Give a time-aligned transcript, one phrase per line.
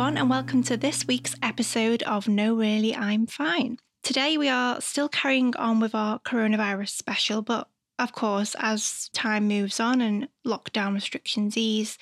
[0.00, 3.76] everyone, and welcome to this week's episode of No Really, I'm Fine.
[4.02, 7.68] Today, we are still carrying on with our coronavirus special, but
[7.98, 11.98] of course, as time moves on and lockdown restrictions ease,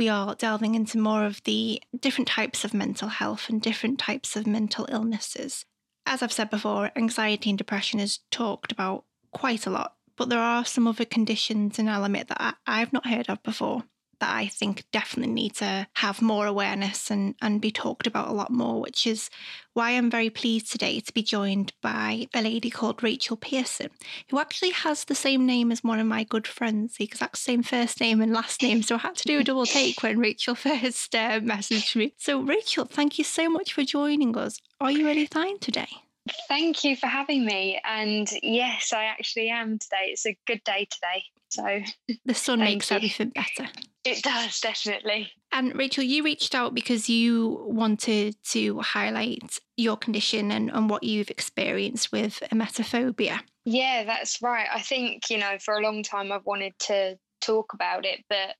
[0.00, 4.34] we are delving into more of the different types of mental health and different types
[4.34, 5.64] of mental illnesses.
[6.06, 10.40] As I've said before, anxiety and depression is talked about quite a lot, but there
[10.40, 13.84] are some other conditions and I'll admit that I, have not heard of before
[14.20, 18.32] that I think definitely need to have more awareness and, and be talked about a
[18.32, 19.30] lot more, which is
[19.74, 23.90] why I'm very pleased today to be joined by a lady called Rachel Pearson,
[24.30, 27.62] who actually has the same name as one of my good friends, the exact same
[27.62, 28.82] first name and last name.
[28.82, 32.14] So I had to do a double take when Rachel first uh, messaged me.
[32.18, 34.58] So, Rachel, thank you so much for joining us.
[34.80, 35.88] Are you really fine today?
[36.48, 37.80] Thank you for having me.
[37.84, 40.10] And yes, I actually am today.
[40.10, 41.24] It's a good day today.
[41.48, 41.80] So
[42.24, 42.96] the sun makes you.
[42.96, 43.70] everything better.
[44.04, 45.32] It does, definitely.
[45.52, 51.02] And Rachel, you reached out because you wanted to highlight your condition and, and what
[51.02, 53.40] you've experienced with emetophobia.
[53.64, 54.66] Yeah, that's right.
[54.72, 58.54] I think, you know, for a long time I've wanted to talk about it, but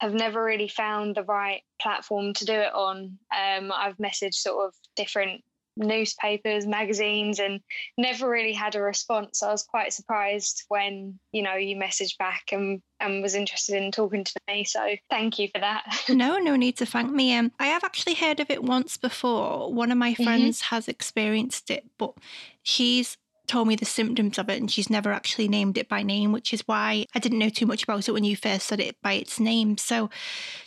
[0.00, 3.18] have never really found the right platform to do it on.
[3.34, 5.42] Um, I've messaged sort of different
[5.76, 7.60] newspapers, magazines, and
[7.96, 9.42] never really had a response.
[9.42, 13.92] I was quite surprised when you know you messaged back and and was interested in
[13.92, 14.64] talking to me.
[14.64, 15.84] So thank you for that.
[16.08, 17.34] no, no need to thank me.
[17.34, 19.72] Um, I have actually heard of it once before.
[19.72, 20.24] One of my mm-hmm.
[20.24, 20.74] friends mm-hmm.
[20.74, 22.14] has experienced it, but
[22.62, 26.32] she's told me the symptoms of it and she's never actually named it by name,
[26.32, 29.00] which is why I didn't know too much about it when you first said it
[29.02, 29.78] by its name.
[29.78, 30.08] So,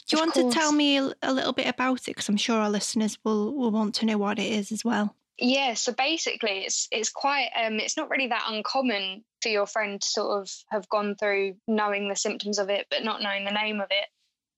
[0.07, 0.53] do you of want course.
[0.53, 2.07] to tell me a, a, little bit about it?
[2.07, 5.15] Because I'm sure our listeners will, will want to know what it is as well.
[5.41, 10.01] Yeah, so basically, it's it's quite um, it's not really that uncommon for your friend
[10.01, 13.51] to sort of have gone through knowing the symptoms of it, but not knowing the
[13.51, 14.07] name of it.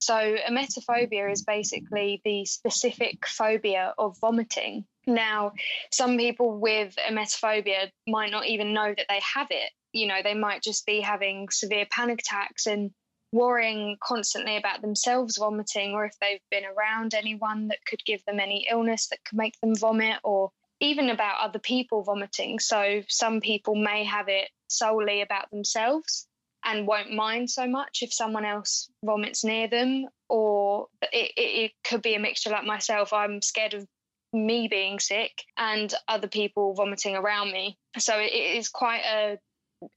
[0.01, 4.85] So, emetophobia is basically the specific phobia of vomiting.
[5.05, 5.53] Now,
[5.91, 9.71] some people with emetophobia might not even know that they have it.
[9.93, 12.89] You know, they might just be having severe panic attacks and
[13.31, 18.39] worrying constantly about themselves vomiting, or if they've been around anyone that could give them
[18.39, 22.57] any illness that could make them vomit, or even about other people vomiting.
[22.57, 26.27] So, some people may have it solely about themselves
[26.63, 31.71] and won't mind so much if someone else vomits near them, or it, it, it
[31.83, 33.13] could be a mixture like myself.
[33.13, 33.85] I'm scared of
[34.33, 37.77] me being sick and other people vomiting around me.
[37.97, 39.37] So it is quite a,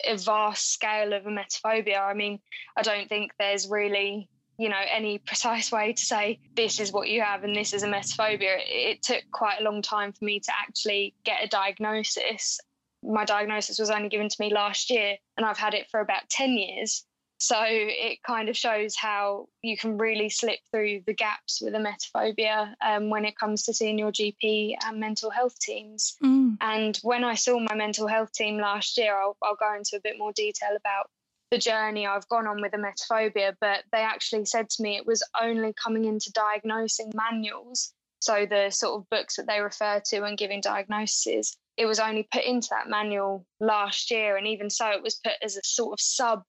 [0.05, 2.01] a vast scale of emetophobia.
[2.01, 2.41] I mean,
[2.77, 7.09] I don't think there's really you know any precise way to say this is what
[7.09, 10.39] you have and this is emetophobia it, it took quite a long time for me
[10.39, 12.61] to actually get a diagnosis
[13.05, 16.29] my diagnosis was only given to me last year and i've had it for about
[16.31, 17.05] 10 years
[17.39, 22.73] so it kind of shows how you can really slip through the gaps with emetophobia
[22.83, 26.17] um, when it comes to seeing your GP and mental health teams.
[26.23, 26.57] Mm.
[26.61, 30.01] And when I saw my mental health team last year, I'll, I'll go into a
[30.01, 31.11] bit more detail about
[31.51, 35.23] the journey I've gone on with emetophobia, but they actually said to me it was
[35.41, 37.93] only coming into diagnosing manuals.
[38.21, 42.29] So the sort of books that they refer to and giving diagnoses, it was only
[42.33, 44.37] put into that manual last year.
[44.37, 46.43] And even so, it was put as a sort of sub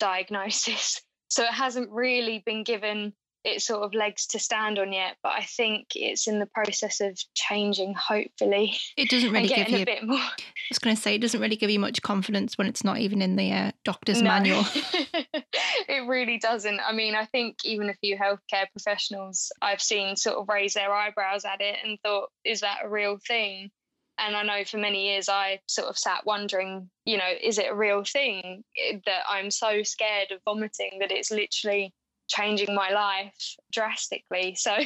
[0.00, 1.00] diagnosis.
[1.30, 3.12] So it hasn't really been given
[3.44, 7.00] its sort of legs to stand on yet, but I think it's in the process
[7.00, 8.76] of changing, hopefully.
[8.96, 10.18] It doesn't really give you a bit more.
[10.18, 12.98] I was going to say, it doesn't really give you much confidence when it's not
[12.98, 14.28] even in the uh, doctor's no.
[14.28, 14.64] manual.
[14.74, 16.80] it really doesn't.
[16.80, 20.92] I mean, I think even a few healthcare professionals I've seen sort of raise their
[20.92, 23.70] eyebrows at it and thought, is that a real thing?
[24.18, 27.70] And I know for many years I sort of sat wondering, you know, is it
[27.70, 31.94] a real thing eh, that I'm so scared of vomiting that it's literally
[32.28, 34.56] changing my life drastically.
[34.68, 34.76] So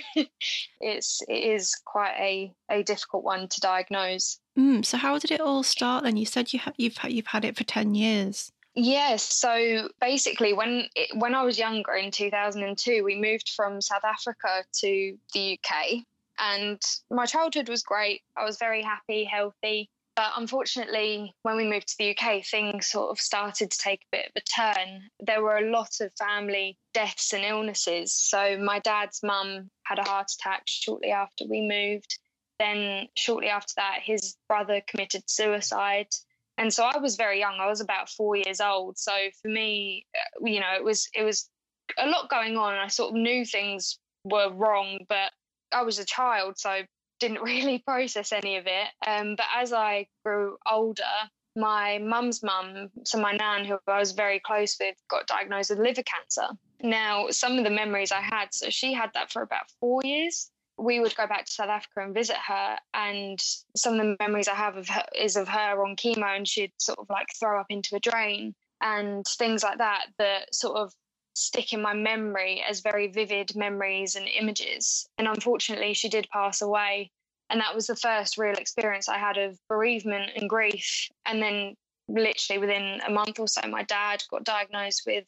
[0.80, 4.38] it's it is quite a a difficult one to diagnose.
[4.58, 6.16] Mm, so how did it all start then?
[6.16, 8.52] You said you ha- you've you've had it for ten years.
[8.74, 9.22] Yes.
[9.22, 14.64] So basically, when it, when I was younger in 2002, we moved from South Africa
[14.80, 16.04] to the UK,
[16.42, 18.22] and my childhood was great.
[18.36, 19.88] I was very happy, healthy.
[20.14, 24.16] But unfortunately, when we moved to the UK, things sort of started to take a
[24.16, 25.08] bit of a turn.
[25.20, 28.12] There were a lot of family deaths and illnesses.
[28.12, 32.18] So, my dad's mum had a heart attack shortly after we moved.
[32.58, 36.08] Then, shortly after that, his brother committed suicide.
[36.58, 37.56] And so I was very young.
[37.58, 38.98] I was about four years old.
[38.98, 41.48] So for me, uh, you know, it was it was
[41.98, 42.74] a lot going on.
[42.74, 45.32] I sort of knew things were wrong, but
[45.72, 46.82] I was a child, so
[47.20, 48.88] didn't really process any of it.
[49.06, 51.02] Um, but as I grew older,
[51.56, 55.78] my mum's mum, so my nan, who I was very close with, got diagnosed with
[55.78, 56.54] liver cancer.
[56.82, 60.50] Now, some of the memories I had, so she had that for about four years.
[60.78, 62.78] we would go back to South Africa and visit her.
[62.94, 63.38] And
[63.76, 66.72] some of the memories I have of her is of her on chemo and she'd
[66.78, 70.92] sort of like throw up into a drain and things like that that sort of
[71.34, 75.06] stick in my memory as very vivid memories and images.
[75.18, 77.10] And unfortunately, she did pass away.
[77.50, 81.08] And that was the first real experience I had of bereavement and grief.
[81.26, 81.74] And then,
[82.08, 85.24] literally within a month or so, my dad got diagnosed with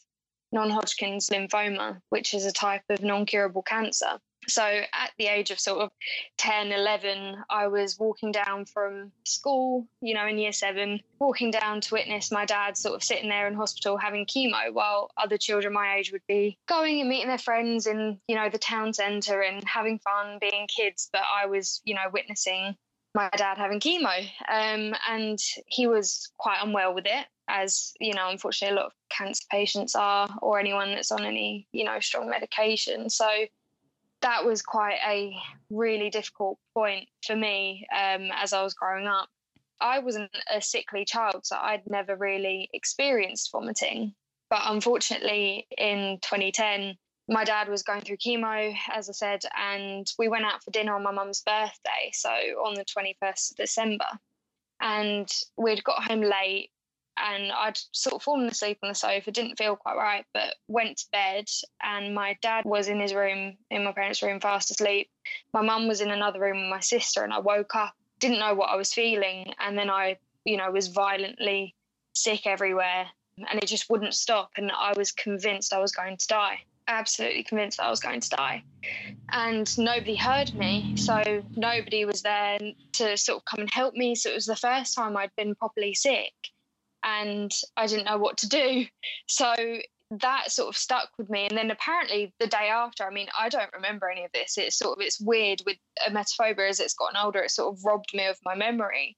[0.53, 4.19] non Hodgkin's lymphoma, which is a type of non curable cancer.
[4.49, 5.91] So at the age of sort of
[6.39, 11.81] 10, 11, I was walking down from school, you know, in year seven, walking down
[11.83, 15.73] to witness my dad sort of sitting there in hospital having chemo while other children
[15.73, 19.43] my age would be going and meeting their friends in, you know, the town centre
[19.43, 21.09] and having fun, being kids.
[21.13, 22.77] But I was, you know, witnessing
[23.15, 24.21] my dad having chemo.
[24.49, 28.93] Um, and he was quite unwell with it, as, you know, unfortunately a lot of
[29.11, 33.09] cancer patients are, or anyone that's on any, you know, strong medication.
[33.09, 33.27] So
[34.25, 35.37] that was quite a
[35.69, 39.29] really difficult point for me um, as I was growing up.
[39.83, 44.15] I wasn't a sickly child, so I'd never really experienced vomiting.
[44.49, 46.97] But unfortunately, in 2010,
[47.29, 50.95] my dad was going through chemo, as I said, and we went out for dinner
[50.95, 54.09] on my mum's birthday, so on the 21st of December.
[54.81, 55.29] And
[55.59, 56.71] we'd got home late
[57.17, 60.99] and I'd sort of fallen asleep on the sofa, didn't feel quite right, but went
[60.99, 61.47] to bed.
[61.83, 65.11] And my dad was in his room, in my parents' room, fast asleep.
[65.53, 68.55] My mum was in another room with my sister, and I woke up, didn't know
[68.55, 69.53] what I was feeling.
[69.61, 71.75] And then I, you know, was violently
[72.15, 73.07] sick everywhere,
[73.39, 74.51] and it just wouldn't stop.
[74.57, 76.61] And I was convinced I was going to die.
[76.87, 78.63] Absolutely convinced that I was going to die.
[79.31, 80.95] And nobody heard me.
[80.97, 82.59] So nobody was there
[82.93, 84.15] to sort of come and help me.
[84.15, 86.33] So it was the first time I'd been properly sick
[87.05, 88.87] and I didn't know what to do.
[89.27, 89.55] So
[90.11, 91.47] that sort of stuck with me.
[91.47, 94.57] And then apparently the day after, I mean, I don't remember any of this.
[94.59, 98.13] It's sort of it's weird with emetophobia as it's gotten older, it sort of robbed
[98.15, 99.17] me of my memory.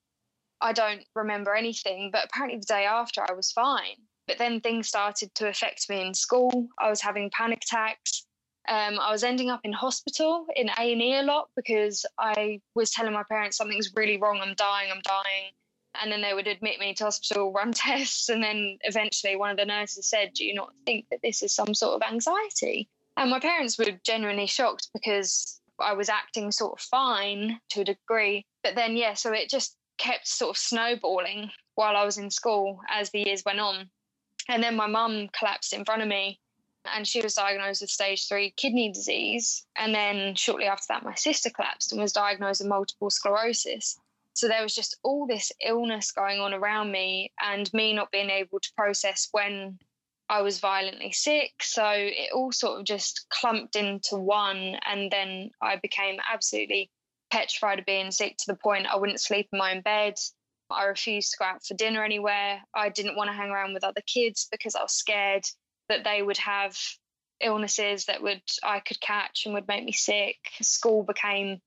[0.60, 3.96] I don't remember anything, but apparently the day after I was fine.
[4.26, 6.68] But then things started to affect me in school.
[6.80, 8.26] I was having panic attacks.
[8.68, 12.60] Um, I was ending up in hospital in A and E a lot because I
[12.74, 14.40] was telling my parents something's really wrong.
[14.42, 14.90] I'm dying.
[14.90, 15.52] I'm dying
[16.02, 19.56] and then they would admit me to hospital, run tests, and then eventually one of
[19.56, 23.30] the nurses said, "Do you not think that this is some sort of anxiety?" And
[23.30, 28.46] my parents were genuinely shocked because I was acting sort of fine to a degree,
[28.62, 32.80] but then yeah, so it just kept sort of snowballing while I was in school
[32.88, 33.90] as the years went on,
[34.48, 36.40] and then my mum collapsed in front of me.
[36.94, 39.66] And she was diagnosed with stage three kidney disease.
[39.74, 43.98] And then shortly after that, my sister collapsed and was diagnosed with multiple sclerosis.
[44.36, 48.28] So there was just all this illness going on around me and me not being
[48.28, 49.78] able to process when
[50.28, 51.52] I was violently sick.
[51.62, 54.76] So it all sort of just clumped into one.
[54.84, 56.90] And then I became absolutely
[57.30, 60.18] petrified of being sick to the point I wouldn't sleep in my own bed.
[60.68, 62.60] I refused to go out for dinner anywhere.
[62.74, 65.44] I didn't want to hang around with other kids because I was scared
[65.88, 66.76] that they would have
[67.40, 70.36] illnesses that would I could catch and would make me sick.
[70.60, 71.62] School became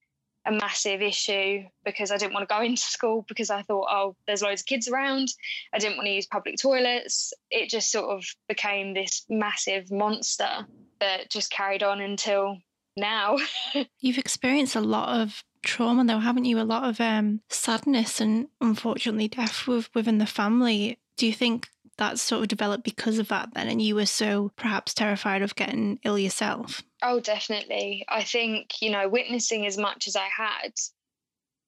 [0.49, 4.15] a massive issue because I didn't want to go into school because I thought, oh,
[4.27, 5.29] there's loads of kids around.
[5.73, 7.33] I didn't want to use public toilets.
[7.49, 10.67] It just sort of became this massive monster
[10.99, 12.57] that just carried on until
[12.97, 13.37] now.
[13.99, 18.47] You've experienced a lot of trauma though haven't you a lot of um, sadness and
[18.61, 21.67] unfortunately death within the family do you think
[21.99, 25.55] that sort of developed because of that then and you were so perhaps terrified of
[25.55, 26.81] getting ill yourself?
[27.01, 28.05] Oh definitely.
[28.09, 30.73] I think you know witnessing as much as i had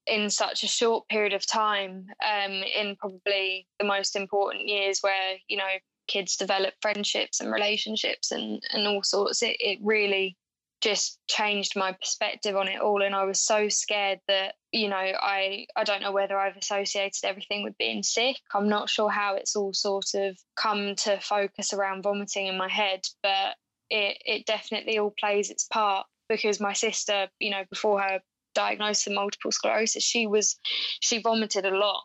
[0.06, 5.36] in such a short period of time um, in probably the most important years where
[5.48, 5.64] you know
[6.08, 10.36] kids develop friendships and relationships and and all sorts it, it really
[10.82, 14.96] just changed my perspective on it all and i was so scared that you know
[14.96, 18.36] i i don't know whether i've associated everything with being sick.
[18.52, 22.68] I'm not sure how it's all sort of come to focus around vomiting in my
[22.68, 23.54] head but
[23.90, 28.20] it it definitely all plays its part because my sister you know before her
[28.54, 30.58] diagnosis of multiple sclerosis she was
[31.00, 32.02] she vomited a lot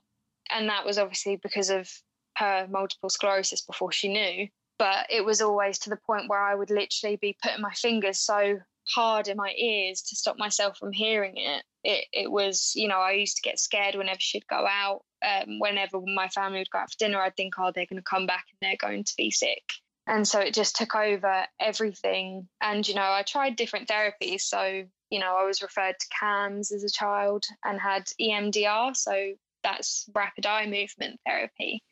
[0.51, 1.89] and that was obviously because of
[2.37, 6.55] her multiple sclerosis before she knew but it was always to the point where I
[6.55, 10.93] would literally be putting my fingers so hard in my ears to stop myself from
[10.93, 11.63] hearing it.
[11.83, 15.03] It it was, you know, I used to get scared whenever she'd go out.
[15.25, 18.09] Um, whenever my family would go out for dinner, I'd think, oh, they're going to
[18.09, 19.63] come back and they're going to be sick.
[20.05, 22.47] And so it just took over everything.
[22.61, 24.41] And, you know, I tried different therapies.
[24.41, 28.95] So, you know, I was referred to CAMHS as a child and had EMDR.
[28.95, 31.83] So that's rapid eye movement therapy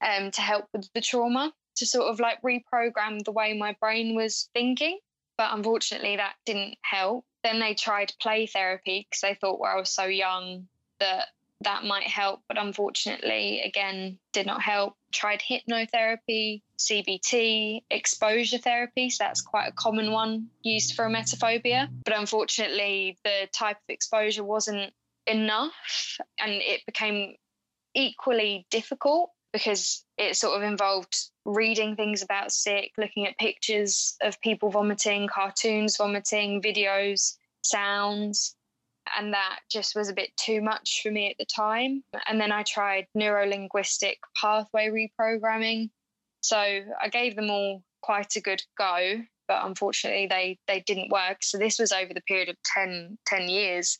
[0.00, 4.14] um, to help with the trauma to sort of like reprogram the way my brain
[4.14, 4.98] was thinking.
[5.38, 7.24] But unfortunately, that didn't help.
[7.44, 10.66] then they tried play therapy because they thought well, I was so young
[10.98, 11.26] that
[11.62, 14.94] that might help, but unfortunately, again, did not help.
[15.12, 19.08] Tried hypnotherapy, CBT, exposure therapy.
[19.10, 21.88] So that's quite a common one used for emetophobia.
[22.04, 24.92] But unfortunately, the type of exposure wasn't
[25.26, 27.36] enough and it became
[27.94, 34.40] equally difficult because it sort of involved reading things about sick, looking at pictures of
[34.40, 38.54] people vomiting, cartoons vomiting, videos, sounds.
[39.16, 42.02] And that just was a bit too much for me at the time.
[42.28, 45.90] And then I tried neuro linguistic pathway reprogramming.
[46.40, 51.38] So I gave them all quite a good go, but unfortunately they, they didn't work.
[51.42, 53.98] So this was over the period of 10, 10 years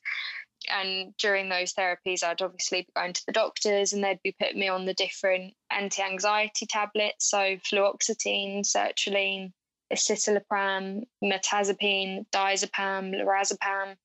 [0.71, 4.59] and during those therapies, I'd obviously be going to the doctors and they'd be putting
[4.59, 7.31] me on the different anti anxiety tablets.
[7.31, 9.53] So, fluoxetine, sertraline,
[9.93, 13.97] escitalopram, mirtazapine, diazepam, lorazepam,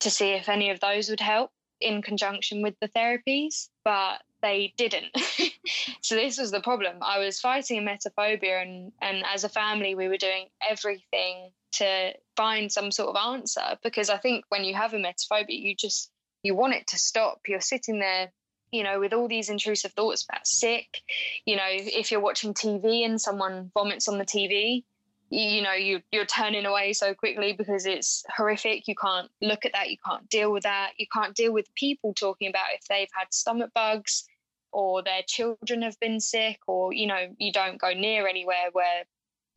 [0.00, 1.50] to see if any of those would help
[1.80, 3.68] in conjunction with the therapies.
[3.84, 5.16] But they didn't.
[6.02, 6.98] so this was the problem.
[7.02, 12.70] I was fighting emetophobia and and as a family we were doing everything to find
[12.70, 16.10] some sort of answer because I think when you have a emetophobia you just
[16.42, 17.40] you want it to stop.
[17.48, 18.32] You're sitting there
[18.70, 20.98] you know, with all these intrusive thoughts about sick,
[21.46, 24.84] you know, if you're watching TV and someone vomits on the TV,
[25.30, 28.86] you, you know, you you're turning away so quickly because it's horrific.
[28.88, 29.90] You can't look at that.
[29.90, 30.92] You can't deal with that.
[30.98, 34.24] You can't deal with people talking about if they've had stomach bugs
[34.70, 39.04] or their children have been sick, or you know, you don't go near anywhere where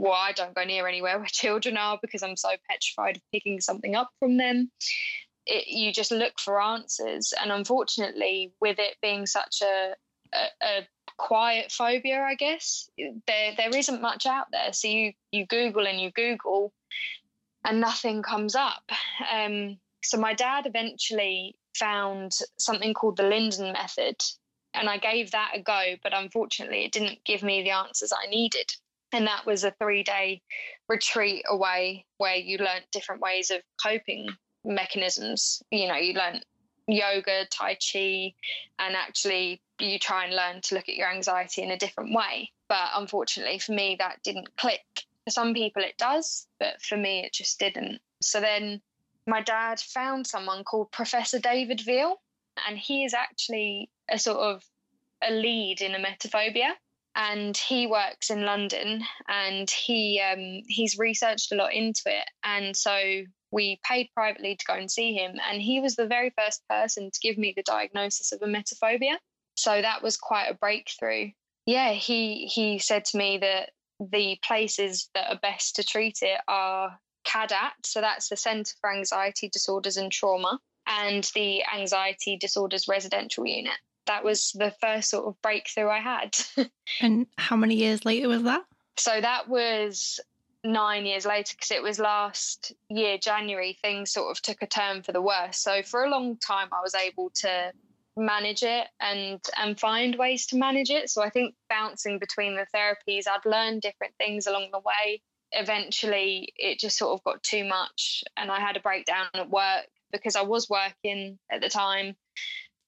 [0.01, 3.61] well, I don't go near anywhere where children are because I'm so petrified of picking
[3.61, 4.71] something up from them.
[5.45, 9.95] It, you just look for answers, and unfortunately, with it being such a,
[10.33, 14.73] a, a quiet phobia, I guess there there isn't much out there.
[14.73, 16.73] So you you Google and you Google,
[17.63, 18.83] and nothing comes up.
[19.31, 24.23] Um, so my dad eventually found something called the Linden method,
[24.73, 28.27] and I gave that a go, but unfortunately, it didn't give me the answers I
[28.27, 28.71] needed.
[29.13, 30.41] And that was a three day
[30.87, 34.29] retreat away where you learnt different ways of coping
[34.63, 35.61] mechanisms.
[35.71, 36.45] You know, you learnt
[36.87, 38.33] yoga, Tai Chi,
[38.79, 42.51] and actually you try and learn to look at your anxiety in a different way.
[42.67, 44.85] But unfortunately, for me, that didn't click.
[45.25, 47.99] For some people, it does, but for me, it just didn't.
[48.21, 48.81] So then
[49.27, 52.15] my dad found someone called Professor David Veale
[52.67, 54.63] and he is actually a sort of
[55.21, 56.71] a lead in emetophobia
[57.15, 62.75] and he works in London and he um, he's researched a lot into it and
[62.75, 66.61] so we paid privately to go and see him and he was the very first
[66.69, 69.15] person to give me the diagnosis of a emetophobia.
[69.57, 71.31] So that was quite a breakthrough.
[71.65, 76.39] Yeah he he said to me that the places that are best to treat it
[76.47, 82.87] are CADAT so that's the Centre for Anxiety Disorders and Trauma and the Anxiety Disorders
[82.87, 83.77] Residential Unit
[84.07, 86.37] that was the first sort of breakthrough I had.
[87.01, 88.63] and how many years later was that?
[88.97, 90.19] So that was
[90.63, 95.01] nine years later because it was last year, January, things sort of took a turn
[95.01, 95.57] for the worse.
[95.57, 97.71] So for a long time, I was able to
[98.17, 102.65] manage it and and find ways to manage it so i think bouncing between the
[102.75, 105.21] therapies i'd learned different things along the way
[105.53, 109.87] eventually it just sort of got too much and i had a breakdown at work
[110.11, 112.13] because i was working at the time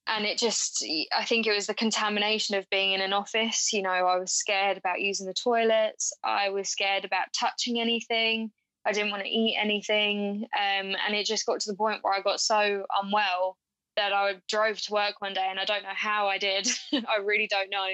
[0.07, 0.86] and it just
[1.17, 4.31] i think it was the contamination of being in an office you know i was
[4.31, 8.51] scared about using the toilets i was scared about touching anything
[8.86, 12.13] i didn't want to eat anything um, and it just got to the point where
[12.13, 13.57] i got so unwell
[13.95, 17.17] that i drove to work one day and i don't know how i did i
[17.24, 17.88] really don't know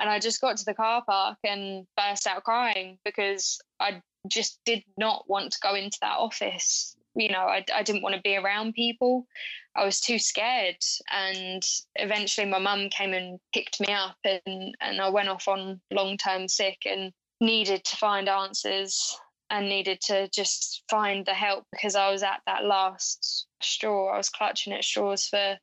[0.00, 4.58] and i just got to the car park and burst out crying because i just
[4.64, 8.20] did not want to go into that office you know, I, I didn't want to
[8.20, 9.26] be around people.
[9.76, 10.82] I was too scared.
[11.12, 11.62] And
[11.96, 16.16] eventually my mum came and picked me up and, and I went off on long
[16.16, 19.16] term sick and needed to find answers
[19.50, 24.12] and needed to just find the help because I was at that last straw.
[24.12, 25.58] I was clutching at straws for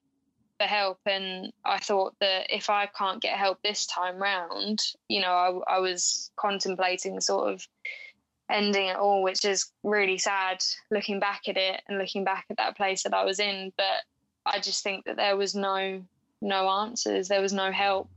[0.59, 4.79] for help and I thought that if I can't get help this time round,
[5.09, 7.67] you know, I, I was contemplating sort of
[8.49, 12.57] ending it all, which is really sad looking back at it and looking back at
[12.57, 13.71] that place that I was in.
[13.77, 14.03] But
[14.45, 16.03] I just think that there was no
[16.41, 18.09] no answers, there was no help,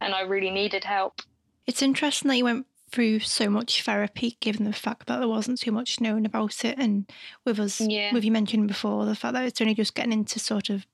[0.00, 1.20] and I really needed help.
[1.66, 5.60] It's interesting that you went through so much therapy, given the fact that there wasn't
[5.60, 7.10] too much known about it, and
[7.44, 8.12] with us, yeah.
[8.12, 10.86] with you mentioned before, the fact that it's only just getting into sort of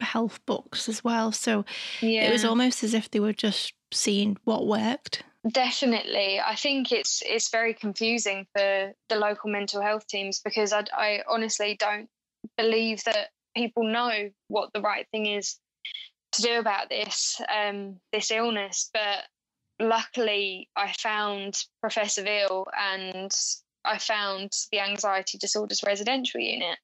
[0.00, 1.30] health books as well.
[1.32, 1.64] So
[2.00, 2.28] yeah.
[2.28, 6.38] it was almost as if they were just seeing what worked Definitely.
[6.38, 11.20] I think it's it's very confusing for the local mental health teams because I, I
[11.26, 12.10] honestly don't
[12.58, 15.58] believe that people know what the right thing is
[16.32, 18.90] to do about this um, this illness.
[18.92, 19.24] But
[19.80, 23.32] luckily, I found Professor Veale and
[23.82, 26.78] I found the anxiety disorders residential unit.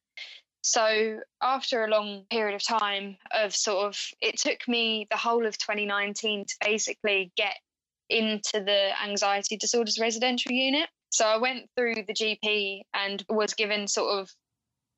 [0.63, 5.47] So after a long period of time of sort of, it took me the whole
[5.47, 7.55] of 2019 to basically get
[8.09, 10.89] into the anxiety disorders residential unit.
[11.11, 14.31] So I went through the GP and was given sort of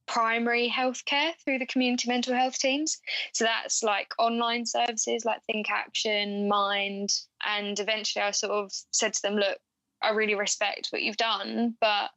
[0.06, 2.98] primary healthcare through the community mental health teams.
[3.34, 7.10] So that's like online services like Think Action, Mind.
[7.46, 9.58] And eventually I sort of said to them, look,
[10.02, 12.10] I really respect what you've done, but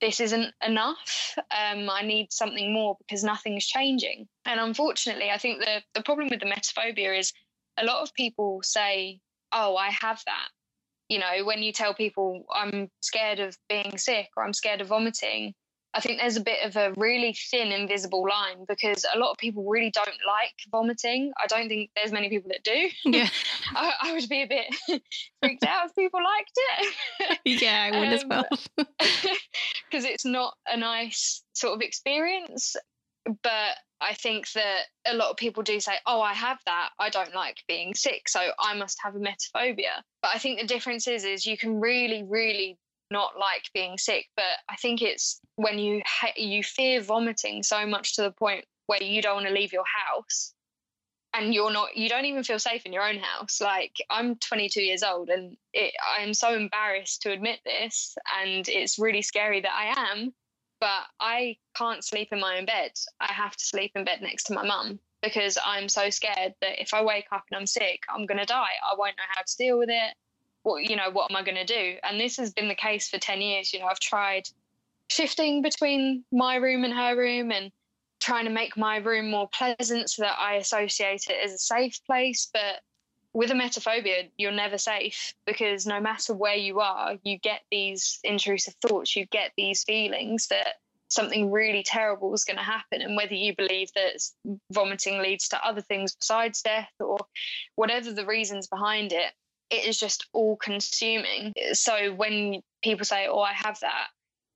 [0.00, 1.34] this isn't enough.
[1.38, 4.28] Um, I need something more because nothing's changing.
[4.44, 7.32] And unfortunately, I think the, the problem with the emetophobia is
[7.78, 9.20] a lot of people say,
[9.52, 10.48] oh, I have that.
[11.08, 14.88] You know, when you tell people I'm scared of being sick or I'm scared of
[14.88, 15.54] vomiting,
[15.92, 19.38] I think there's a bit of a really thin, invisible line because a lot of
[19.38, 21.32] people really don't like vomiting.
[21.36, 22.88] I don't think there's many people that do.
[23.04, 23.28] Yeah.
[23.74, 24.66] I, I, would be a bit
[25.42, 27.38] freaked out if people liked it.
[27.62, 28.46] yeah, I would um, as well.
[28.76, 32.76] Because it's not a nice sort of experience.
[33.42, 36.90] But I think that a lot of people do say, oh, I have that.
[36.98, 38.28] I don't like being sick.
[38.28, 40.02] So I must have a emetophobia.
[40.22, 42.78] But I think the difference is, is you can really, really
[43.10, 47.86] not like being sick, but I think it's when you ha- you fear vomiting so
[47.86, 50.54] much to the point where you don't want to leave your house
[51.34, 54.82] and you're not you don't even feel safe in your own house like i'm 22
[54.82, 59.72] years old and it, i'm so embarrassed to admit this and it's really scary that
[59.72, 60.32] i am
[60.80, 62.92] but i can't sleep in my own bed.
[63.20, 66.80] I have to sleep in bed next to my mum because i'm so scared that
[66.80, 68.74] if i wake up and i'm sick i'm going to die.
[68.84, 70.14] I won't know how to deal with it.
[70.62, 71.96] What you know what am i going to do?
[72.02, 74.44] And this has been the case for 10 years you know i've tried
[75.08, 77.72] shifting between my room and her room and
[78.20, 81.98] trying to make my room more pleasant so that i associate it as a safe
[82.06, 82.80] place but
[83.32, 88.74] with emetophobia you're never safe because no matter where you are you get these intrusive
[88.86, 90.74] thoughts you get these feelings that
[91.08, 94.20] something really terrible is going to happen and whether you believe that
[94.72, 97.18] vomiting leads to other things besides death or
[97.74, 99.32] whatever the reasons behind it
[99.70, 101.54] it is just all consuming.
[101.72, 104.08] So when people say, Oh, I have that,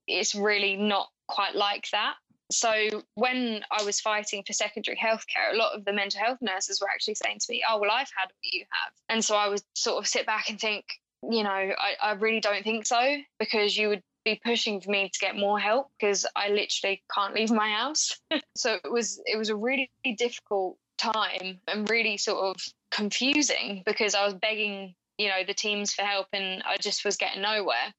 [0.07, 2.15] it's really not quite like that.
[2.51, 6.81] So when I was fighting for secondary healthcare, a lot of the mental health nurses
[6.81, 8.93] were actually saying to me, Oh, well, I've had what you have.
[9.09, 10.85] And so I would sort of sit back and think,
[11.23, 15.11] you know, I, I really don't think so, because you would be pushing for me
[15.11, 18.19] to get more help because I literally can't leave my house.
[18.57, 24.15] so it was it was a really difficult time and really sort of confusing because
[24.15, 27.95] I was begging you know the teams for help and i just was getting nowhere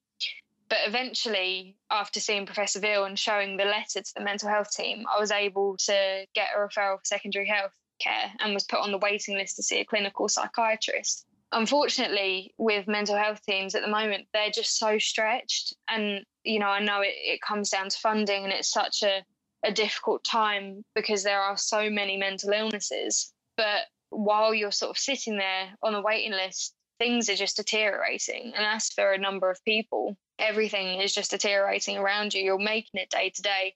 [0.70, 5.06] but eventually after seeing professor Veale and showing the letter to the mental health team
[5.14, 8.92] i was able to get a referral for secondary health care and was put on
[8.92, 13.88] the waiting list to see a clinical psychiatrist unfortunately with mental health teams at the
[13.88, 17.98] moment they're just so stretched and you know i know it, it comes down to
[18.00, 19.24] funding and it's such a,
[19.64, 24.98] a difficult time because there are so many mental illnesses but while you're sort of
[24.98, 28.54] sitting there on the waiting list things are just deteriorating.
[28.56, 30.18] And that's for a number of people.
[30.40, 32.44] Everything is just deteriorating around you.
[32.44, 33.76] You're making it day to day.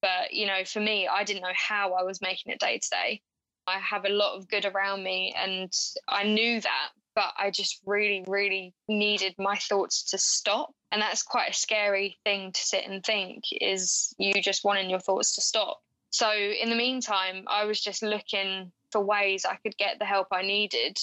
[0.00, 2.90] But, you know, for me, I didn't know how I was making it day to
[2.90, 3.22] day.
[3.66, 5.70] I have a lot of good around me and
[6.08, 10.70] I knew that, but I just really, really needed my thoughts to stop.
[10.90, 15.00] And that's quite a scary thing to sit and think is you just wanting your
[15.00, 15.80] thoughts to stop.
[16.10, 20.28] So in the meantime, I was just looking for ways I could get the help
[20.32, 20.96] I needed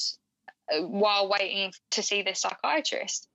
[0.74, 3.28] uh, while waiting to see this psychiatrist.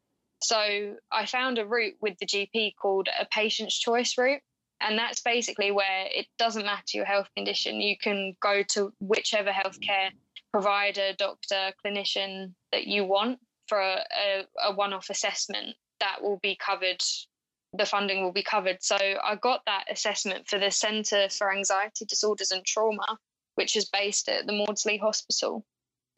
[0.42, 4.40] So I found a route with the GP called a patient's choice route.
[4.81, 7.83] And that's basically where it doesn't matter your health condition.
[7.83, 10.11] You can go to whichever healthcare
[10.53, 16.38] provider, doctor, clinician that you want for a, a, a one off assessment that will
[16.42, 17.03] be covered.
[17.74, 18.79] The funding will be covered.
[18.81, 23.18] So I got that assessment for the Centre for Anxiety Disorders and Trauma,
[23.57, 25.64] which is based at the Maudsley Hospital.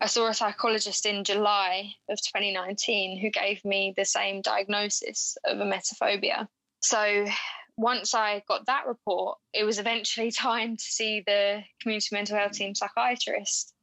[0.01, 5.61] I saw a psychologist in July of 2019 who gave me the same diagnosis of
[5.61, 6.49] a emetophobia.
[6.81, 7.27] So
[7.77, 12.53] once I got that report, it was eventually time to see the community mental health
[12.53, 13.75] team psychiatrist.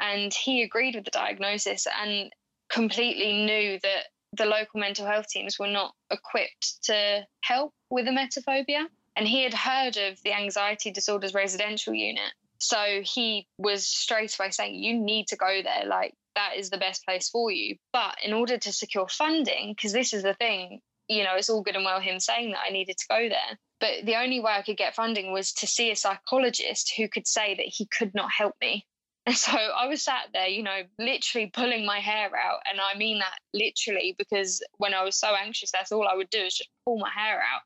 [0.00, 2.32] And he agreed with the diagnosis and
[2.68, 8.86] completely knew that the local mental health teams were not equipped to help with emetophobia.
[9.16, 14.50] And he had heard of the anxiety disorders residential unit so he was straight away
[14.50, 15.86] saying, You need to go there.
[15.86, 17.76] Like, that is the best place for you.
[17.92, 21.62] But in order to secure funding, because this is the thing, you know, it's all
[21.62, 23.58] good and well him saying that I needed to go there.
[23.80, 27.26] But the only way I could get funding was to see a psychologist who could
[27.26, 28.86] say that he could not help me.
[29.26, 32.60] And so I was sat there, you know, literally pulling my hair out.
[32.70, 36.30] And I mean that literally because when I was so anxious, that's all I would
[36.30, 37.62] do is just pull my hair out.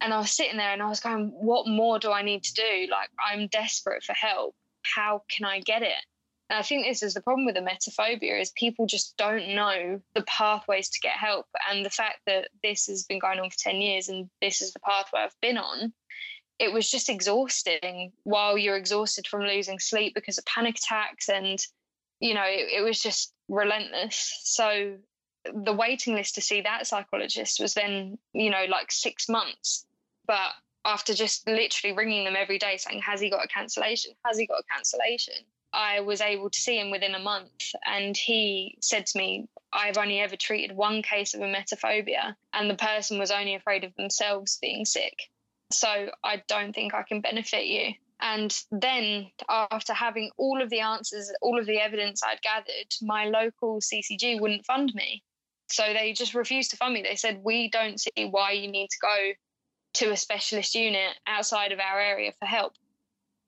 [0.00, 2.54] And I was sitting there and I was going, what more do I need to
[2.54, 2.86] do?
[2.90, 4.54] Like, I'm desperate for help.
[4.82, 6.04] How can I get it?
[6.50, 10.22] And I think this is the problem with emetophobia is people just don't know the
[10.22, 11.46] pathways to get help.
[11.70, 14.72] And the fact that this has been going on for 10 years and this is
[14.72, 15.92] the pathway I've been on,
[16.58, 21.28] it was just exhausting while you're exhausted from losing sleep because of panic attacks.
[21.28, 21.58] And,
[22.18, 24.40] you know, it, it was just relentless.
[24.42, 24.96] So
[25.44, 29.86] the waiting list to see that psychologist was then, you know, like six months.
[30.30, 30.52] But
[30.84, 34.12] after just literally ringing them every day saying, Has he got a cancellation?
[34.24, 35.34] Has he got a cancellation?
[35.72, 37.72] I was able to see him within a month.
[37.84, 42.76] And he said to me, I've only ever treated one case of emetophobia, and the
[42.76, 45.18] person was only afraid of themselves being sick.
[45.72, 47.94] So I don't think I can benefit you.
[48.20, 53.24] And then, after having all of the answers, all of the evidence I'd gathered, my
[53.24, 55.24] local CCG wouldn't fund me.
[55.72, 57.02] So they just refused to fund me.
[57.02, 59.32] They said, We don't see why you need to go
[59.94, 62.72] to a specialist unit outside of our area for help.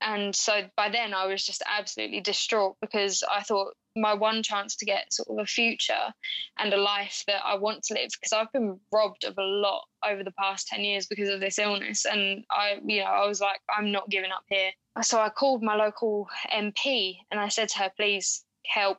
[0.01, 4.75] And so by then I was just absolutely distraught because I thought my one chance
[4.77, 6.13] to get sort of a future
[6.57, 9.83] and a life that I want to live because I've been robbed of a lot
[10.05, 12.05] over the past 10 years because of this illness.
[12.05, 14.71] And I you know I was like I'm not giving up here.
[15.01, 18.97] So I called my local MP and I said to her please help.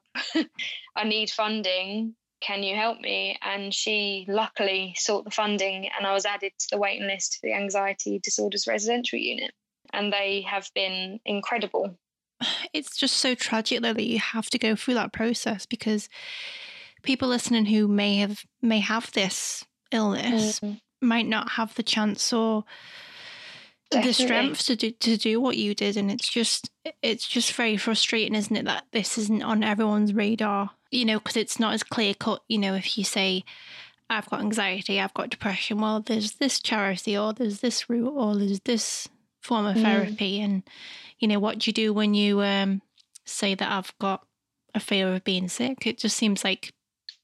[0.97, 6.13] I need funding can you help me and she luckily sought the funding and I
[6.13, 9.53] was added to the waiting list for the anxiety disorders residential unit
[9.93, 11.97] and they have been incredible.
[12.73, 16.09] It's just so tragic though that you have to go through that process because
[17.03, 20.79] people listening who may have may have this illness mm.
[21.01, 22.65] might not have the chance or
[23.91, 24.11] Definitely.
[24.11, 26.71] the strength to do to do what you did and it's just
[27.03, 31.37] it's just very frustrating isn't it that this isn't on everyone's radar you know because
[31.37, 33.45] it's not as clear cut you know if you say
[34.09, 38.37] I've got anxiety I've got depression well there's this charity or there's this route or
[38.37, 39.09] there's this
[39.45, 39.83] form of mm.
[39.83, 40.41] therapy.
[40.41, 40.63] And
[41.19, 42.83] you know what do you do when you um,
[43.25, 44.27] say that i've got
[44.75, 45.87] a fear of being sick?
[45.87, 46.73] It just seems like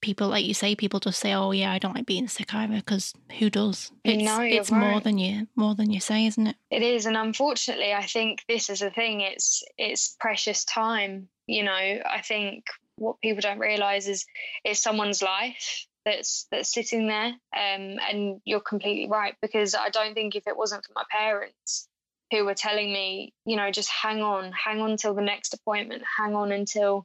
[0.00, 2.76] people like you say people just say oh yeah i don't like being sick either
[2.76, 3.92] because who does?
[4.02, 4.80] It's, no, it's right.
[4.80, 6.56] more than you more than you say isn't it?
[6.70, 9.20] It is and unfortunately i think this is the thing.
[9.20, 11.72] It's it's precious time you know?
[11.72, 12.64] I think
[13.00, 14.24] what people don't realize is
[14.64, 20.14] it's someone's life that's that's sitting there um, and you're completely right because i don't
[20.14, 21.88] think if it wasn't for my parents
[22.30, 26.02] who were telling me, you know, just hang on, hang on till the next appointment,
[26.16, 27.04] hang on until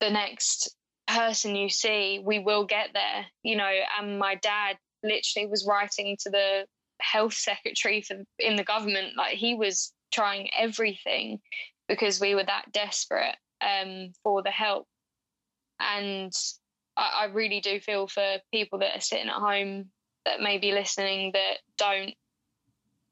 [0.00, 0.74] the next
[1.06, 3.70] person you see, we will get there, you know.
[3.98, 6.66] And my dad literally was writing to the
[7.00, 11.40] health secretary for in the government, like he was trying everything
[11.88, 14.86] because we were that desperate um, for the help.
[15.96, 16.32] And
[16.96, 19.86] I, I really do feel for people that are sitting at home
[20.24, 22.14] that may be listening that don't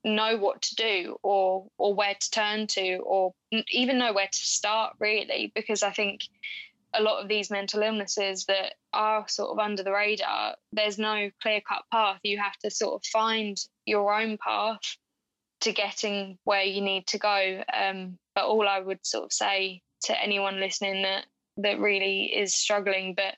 [0.04, 3.34] know what to do or or where to turn to or
[3.70, 6.22] even know where to start really because i think
[6.94, 11.30] a lot of these mental illnesses that are sort of under the radar there's no
[11.40, 12.18] clear cut path.
[12.22, 13.56] You have to sort of find
[13.86, 14.96] your own path
[15.60, 17.62] to getting where you need to go.
[17.72, 21.26] Um, but all i would sort of say to anyone listening that
[21.62, 23.34] that really is struggling but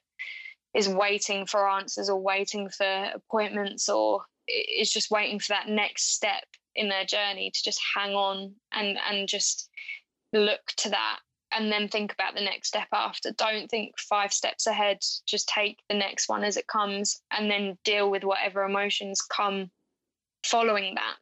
[0.74, 6.14] is waiting for answers or waiting for appointments or is just waiting for that next
[6.14, 9.68] step in their journey to just hang on and and just
[10.32, 11.18] look to that
[11.54, 13.32] and then think about the next step after.
[13.32, 17.76] Don't think five steps ahead just take the next one as it comes and then
[17.84, 19.70] deal with whatever emotions come
[20.44, 21.16] following that.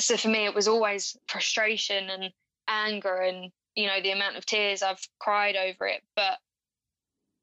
[0.00, 2.30] So for me it was always frustration and
[2.68, 6.38] anger and you know the amount of tears i've cried over it but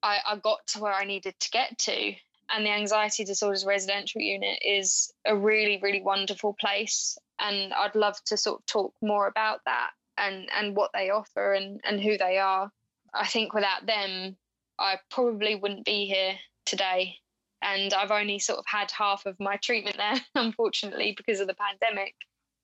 [0.03, 2.13] I, I got to where i needed to get to.
[2.49, 8.15] And the anxiety disorders residential unit is a really really wonderful place and i'd love
[8.27, 12.17] to sort of talk more about that and and what they offer and and who
[12.17, 12.71] they are.
[13.13, 14.37] I think without them
[14.79, 17.15] i probably wouldn't be here today.
[17.61, 21.55] And i've only sort of had half of my treatment there unfortunately because of the
[21.55, 22.15] pandemic.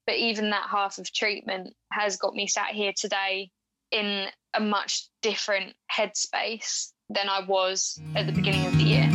[0.05, 3.51] But even that half of treatment has got me sat here today
[3.93, 9.09] in a much different headspace than i was at the beginning of the year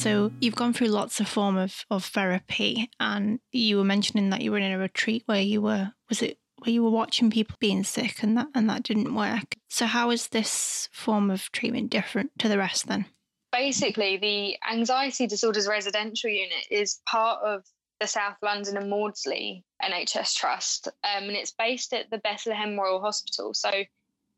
[0.00, 4.40] So you've gone through lots of form of, of therapy and you were mentioning that
[4.40, 7.56] you were in a retreat where you were was it where you were watching people
[7.60, 9.56] being sick and that and that didn't work.
[9.68, 13.04] So how is this form of treatment different to the rest then?
[13.52, 17.64] Basically, the anxiety disorders residential unit is part of
[18.00, 23.00] the South London and Maudsley NHS Trust, um, and it's based at the Bethlehem Royal
[23.00, 23.52] Hospital.
[23.54, 23.70] So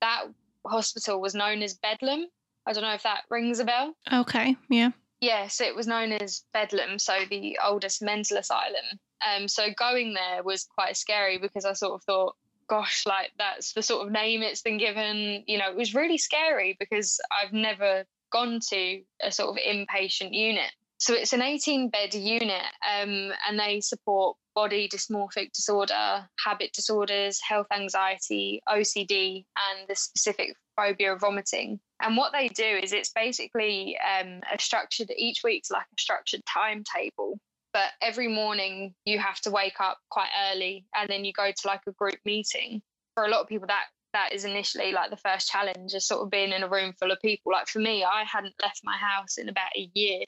[0.00, 0.24] that
[0.66, 2.26] hospital was known as Bedlam.
[2.66, 3.94] I don't know if that rings a bell.
[4.12, 4.90] Okay, yeah.
[5.20, 8.98] Yes, it was known as Bedlam, so the oldest mental asylum.
[9.24, 12.34] Um, so going there was quite scary because I sort of thought,
[12.68, 15.44] gosh, like that's the sort of name it's been given.
[15.46, 20.32] You know, it was really scary because I've never gone to a sort of inpatient
[20.32, 20.70] unit.
[20.98, 27.40] So it's an 18 bed unit um, and they support body dysmorphic disorder, habit disorders,
[27.40, 31.80] health anxiety, OCD, and the specific phobia of vomiting.
[32.00, 36.42] And what they do is it's basically um, a structured, each week's like a structured
[36.46, 37.38] timetable.
[37.72, 41.66] But every morning you have to wake up quite early and then you go to
[41.66, 42.82] like a group meeting.
[43.14, 46.22] For a lot of people, that that is initially like the first challenge is sort
[46.22, 47.52] of being in a room full of people.
[47.52, 50.24] Like for me, I hadn't left my house in about a year,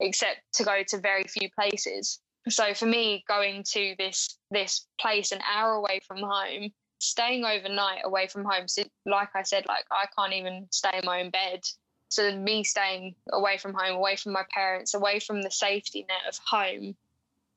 [0.00, 2.20] except to go to very few places.
[2.48, 8.02] So for me, going to this this place an hour away from home, staying overnight
[8.04, 8.66] away from home.
[8.66, 11.60] So like I said, like I can't even stay in my own bed.
[12.08, 16.28] So me staying away from home, away from my parents, away from the safety net
[16.28, 16.96] of home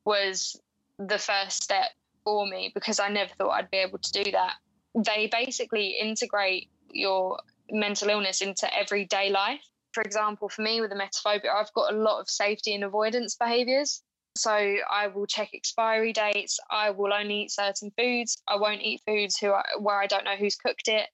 [0.04, 0.56] was
[0.98, 1.90] the first step
[2.22, 4.54] for me because I never thought I'd be able to do that.
[4.94, 9.62] They basically integrate your mental illness into everyday life.
[9.92, 14.02] For example, for me with emetophobia, I've got a lot of safety and avoidance behaviors.
[14.36, 16.58] So I will check expiry dates.
[16.70, 18.36] I will only eat certain foods.
[18.48, 21.08] I won't eat foods who I, where I don't know who's cooked it.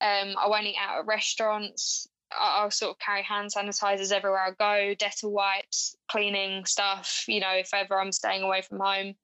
[0.00, 2.06] Um, I won't eat out at restaurants.
[2.30, 7.52] I'll sort of carry hand sanitizers everywhere I go, Dettol wipes, cleaning stuff, you know,
[7.52, 9.14] if ever I'm staying away from home.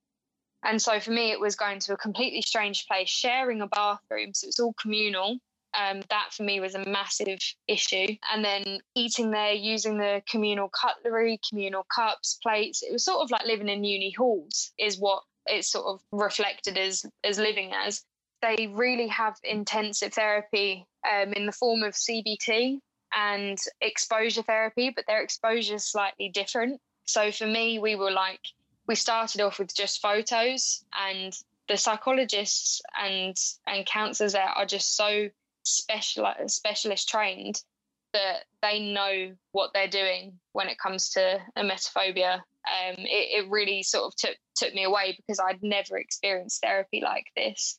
[0.65, 4.33] And so for me, it was going to a completely strange place, sharing a bathroom.
[4.33, 5.37] So it's all communal.
[5.77, 8.15] Um, that for me was a massive issue.
[8.33, 12.81] And then eating there, using the communal cutlery, communal cups, plates.
[12.81, 16.77] It was sort of like living in uni halls, is what it's sort of reflected
[16.77, 18.03] as as living as.
[18.41, 22.79] They really have intensive therapy um, in the form of CBT,
[23.15, 26.79] and exposure therapy, but their exposure is slightly different.
[27.05, 28.41] So for me, we were like,
[28.87, 33.35] we started off with just photos, and the psychologists and
[33.67, 35.29] and counselors there are just so
[35.63, 37.61] special specialist trained
[38.13, 42.35] that they know what they're doing when it comes to emetophobia.
[42.35, 47.01] Um, it, it really sort of took took me away because I'd never experienced therapy
[47.03, 47.77] like this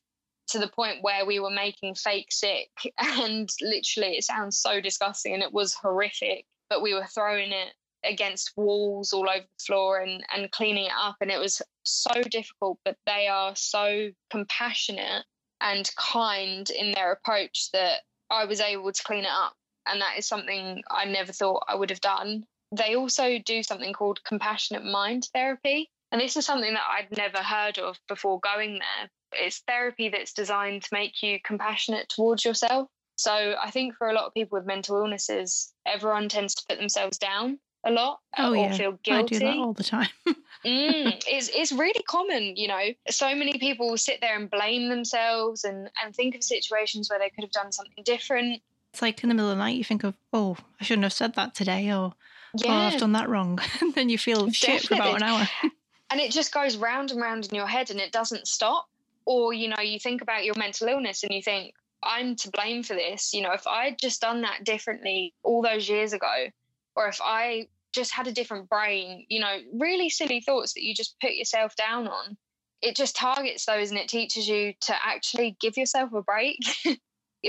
[0.48, 5.34] to the point where we were making fake sick and literally it sounds so disgusting
[5.34, 7.72] and it was horrific but we were throwing it
[8.08, 11.16] against walls all over the floor and and cleaning it up.
[11.20, 15.24] And it was so difficult but they are so compassionate
[15.60, 19.54] and kind in their approach that I was able to clean it up.
[19.86, 22.44] And that is something I never thought I would have done.
[22.72, 25.88] They also do something called compassionate mind therapy.
[26.10, 29.10] And this is something that I'd never heard of before going there.
[29.32, 32.88] It's therapy that's designed to make you compassionate towards yourself.
[33.16, 36.78] So I think for a lot of people with mental illnesses, everyone tends to put
[36.78, 38.76] themselves down a lot oh, or yeah.
[38.76, 39.36] feel guilty.
[39.36, 40.08] I do that all the time.
[40.26, 42.82] mm, it's, it's really common, you know.
[43.08, 47.30] So many people sit there and blame themselves and, and think of situations where they
[47.30, 48.60] could have done something different.
[48.92, 51.12] It's like in the middle of the night, you think of, oh, I shouldn't have
[51.12, 52.14] said that today, or
[52.56, 52.72] yeah.
[52.72, 53.58] oh, I've done that wrong.
[53.80, 55.48] and then you feel shit for about an hour.
[56.10, 58.88] and it just goes round and round in your head and it doesn't stop
[59.24, 62.82] or you know you think about your mental illness and you think i'm to blame
[62.82, 66.46] for this you know if i'd just done that differently all those years ago
[66.94, 70.94] or if i just had a different brain you know really silly thoughts that you
[70.94, 72.36] just put yourself down on.
[72.82, 74.08] It just targets those and it?
[74.08, 76.58] Teaches you to actually give yourself a break.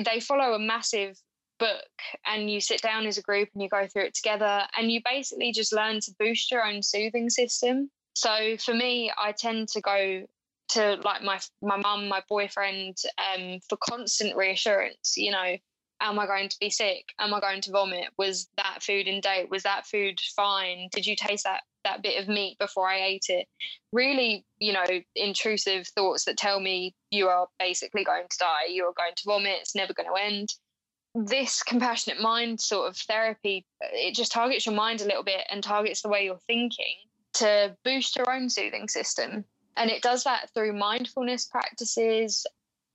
[0.05, 1.17] They follow a massive
[1.57, 1.89] book
[2.23, 5.01] and you sit down as a group and you go through it together and you
[5.03, 7.89] basically just learn to boost your own soothing system.
[8.13, 10.27] So for me i tend to go
[10.69, 15.15] to like my my mum, my boyfriend, um, for constant reassurance.
[15.15, 15.57] You know,
[16.01, 17.05] am I going to be sick?
[17.19, 18.07] Am I going to vomit?
[18.17, 19.49] Was that food in date?
[19.49, 20.89] Was that food fine?
[20.91, 23.47] Did you taste that that bit of meat before I ate it?
[23.91, 24.83] Really, you know,
[25.15, 28.65] intrusive thoughts that tell me you are basically going to die.
[28.69, 29.59] You are going to vomit.
[29.61, 30.49] It's never going to end.
[31.15, 35.63] This compassionate mind sort of therapy, it just targets your mind a little bit and
[35.63, 36.95] targets the way you're thinking
[37.33, 39.45] to boost your own soothing system
[39.77, 42.45] and it does that through mindfulness practices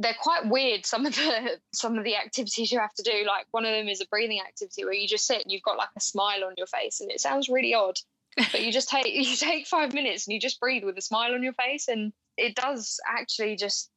[0.00, 3.46] they're quite weird some of the some of the activities you have to do like
[3.50, 5.88] one of them is a breathing activity where you just sit and you've got like
[5.96, 7.98] a smile on your face and it sounds really odd
[8.36, 11.34] but you just take you take five minutes and you just breathe with a smile
[11.34, 13.90] on your face, and it does actually just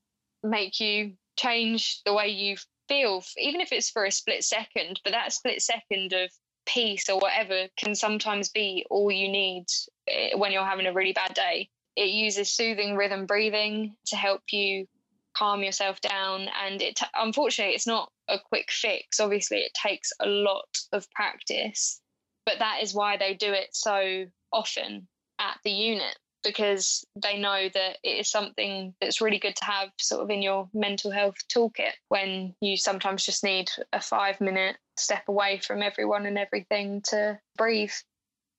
[0.44, 5.00] make you change the way you feel, even if it's for a split second.
[5.04, 6.30] But that split second of
[6.66, 9.66] peace or whatever can sometimes be all you need
[10.08, 11.70] eh, when you're having a really bad day.
[11.96, 14.86] It uses soothing rhythm breathing to help you
[15.36, 16.48] calm yourself down.
[16.64, 19.20] And it, unfortunately, it's not a quick fix.
[19.20, 22.00] Obviously, it takes a lot of practice,
[22.46, 25.08] but that is why they do it so often
[25.40, 29.90] at the unit because they know that it is something that's really good to have
[30.00, 34.78] sort of in your mental health toolkit when you sometimes just need a five minute
[34.96, 37.92] step away from everyone and everything to breathe.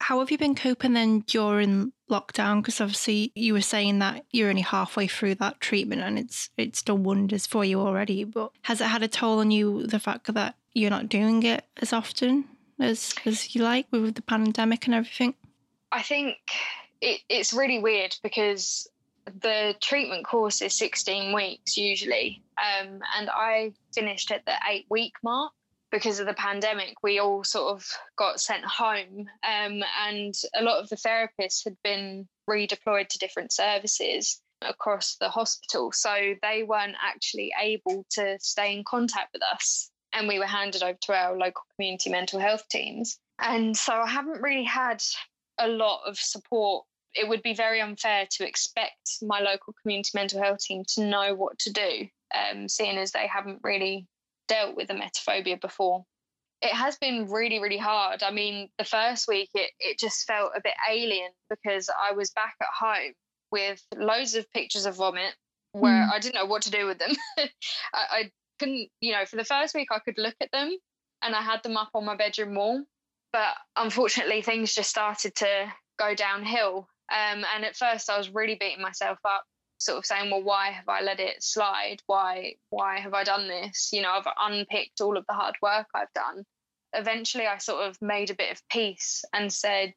[0.01, 2.63] How have you been coping then during lockdown?
[2.63, 6.83] Because obviously you were saying that you're only halfway through that treatment and it's it's
[6.83, 8.25] done wonders for you already.
[8.25, 11.65] But has it had a toll on you the fact that you're not doing it
[11.81, 12.45] as often
[12.79, 15.35] as as you like with the pandemic and everything?
[15.91, 16.37] I think
[17.01, 18.89] it, it's really weird because
[19.25, 22.43] the treatment course is 16 weeks usually.
[22.59, 25.53] Um, and I finished at the eight week mark
[25.91, 26.95] because of the pandemic.
[27.03, 31.77] We all sort of got sent home, um, and a lot of the therapists had
[31.83, 35.93] been redeployed to different services across the hospital.
[35.93, 39.91] So they weren't actually able to stay in contact with us.
[40.13, 43.19] And we were handed over to our local community mental health teams.
[43.39, 45.03] And so I haven't really had
[45.59, 46.85] a lot of support.
[47.15, 51.35] It would be very unfair to expect my local community mental health team to know
[51.35, 54.07] what to do, um, seeing as they haven't really
[54.49, 56.05] dealt with the emetophobia before.
[56.63, 58.23] It has been really, really hard.
[58.23, 62.31] I mean, the first week it, it just felt a bit alien because I was
[62.31, 63.13] back at home
[63.53, 65.35] with loads of pictures of vomit
[65.73, 66.11] where mm.
[66.11, 67.13] I didn't know what to do with them.
[67.39, 67.47] I,
[67.93, 70.75] I couldn't, you know, for the first week I could look at them
[71.23, 72.85] and I had them up on my bedroom wall
[73.37, 76.89] but unfortunately, things just started to go downhill.
[77.13, 79.45] Um, and at first, I was really beating myself up,
[79.79, 82.03] sort of saying, "Well, why have I let it slide?
[82.07, 83.93] Why, why have I done this?
[83.93, 86.45] You know, I've unpicked all of the hard work I've done."
[86.93, 89.95] Eventually, I sort of made a bit of peace and said,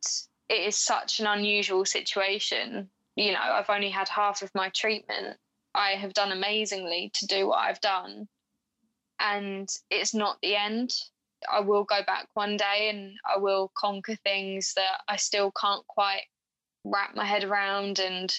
[0.50, 2.90] "It is such an unusual situation.
[3.16, 5.40] You know, I've only had half of my treatment.
[5.74, 8.28] I have done amazingly to do what I've done."
[9.20, 10.94] And it's not the end
[11.48, 15.86] I will go back one day and I will conquer things that I still can't
[15.88, 16.24] quite
[16.84, 18.34] wrap my head around and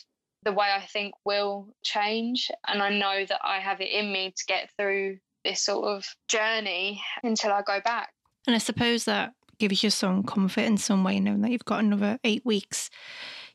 [0.44, 2.50] the way I think will change.
[2.66, 6.05] And I know that I have it in me to get through this sort of
[6.29, 8.12] journey until I go back.
[8.46, 11.85] And I suppose that gives you some comfort in some way, knowing that you've got
[11.85, 12.90] another eight weeks,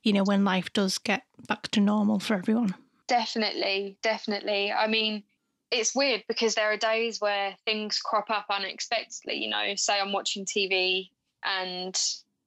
[0.04, 2.76] you know, when life does get back to normal for everyone.
[3.08, 4.72] Definitely, definitely.
[4.72, 5.24] I mean,
[5.72, 9.36] it's weird because there are days where things crop up unexpectedly.
[9.36, 11.10] You know, say I'm watching TV
[11.44, 12.00] and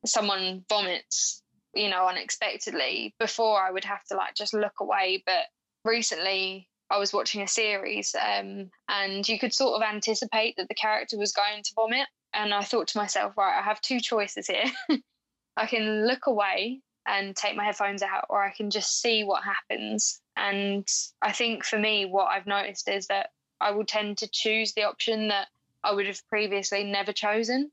[0.04, 1.42] someone vomits,
[1.78, 3.14] you know, unexpectedly.
[3.18, 5.46] Before I would have to like just look away, but
[5.84, 10.74] recently I was watching a series um, and you could sort of anticipate that the
[10.74, 12.08] character was going to vomit.
[12.32, 14.70] And I thought to myself, right, I have two choices here.
[15.56, 19.42] I can look away and take my headphones out, or I can just see what
[19.42, 20.20] happens.
[20.36, 20.86] And
[21.22, 24.84] I think for me, what I've noticed is that I will tend to choose the
[24.84, 25.48] option that
[25.82, 27.70] I would have previously never chosen.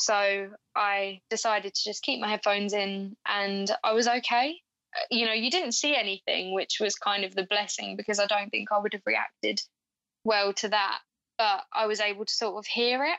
[0.00, 4.56] So I decided to just keep my headphones in and I was okay.
[4.96, 8.26] Uh, you know, you didn't see anything, which was kind of the blessing because I
[8.26, 9.60] don't think I would have reacted
[10.24, 10.98] well to that.
[11.38, 13.18] But I was able to sort of hear it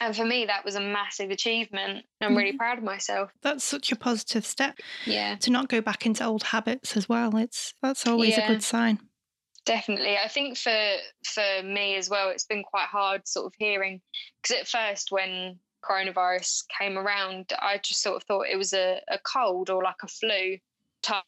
[0.00, 2.04] and for me, that was a massive achievement.
[2.20, 2.58] I'm really mm-hmm.
[2.58, 3.30] proud of myself.
[3.42, 4.78] That's such a positive step.
[5.06, 5.36] Yeah.
[5.36, 7.36] To not go back into old habits as well.
[7.36, 8.44] It's that's always yeah.
[8.44, 8.98] a good sign.
[9.64, 10.16] Definitely.
[10.16, 14.00] I think for for me as well, it's been quite hard sort of hearing
[14.42, 19.00] because at first when coronavirus came around, I just sort of thought it was a,
[19.08, 20.58] a cold or like a flu
[21.02, 21.24] type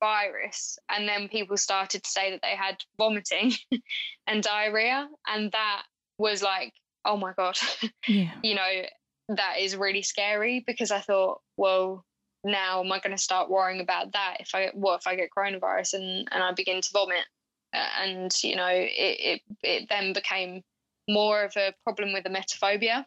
[0.00, 0.78] virus.
[0.88, 3.52] And then people started to say that they had vomiting
[4.26, 5.08] and diarrhea.
[5.26, 5.82] And that
[6.18, 6.72] was like
[7.04, 7.58] oh my god
[8.08, 8.32] yeah.
[8.42, 8.82] you know
[9.28, 12.04] that is really scary because i thought well
[12.44, 15.30] now am i going to start worrying about that if i what if i get
[15.36, 17.24] coronavirus and and i begin to vomit
[17.72, 20.62] and you know it, it it then became
[21.08, 23.04] more of a problem with the emetophobia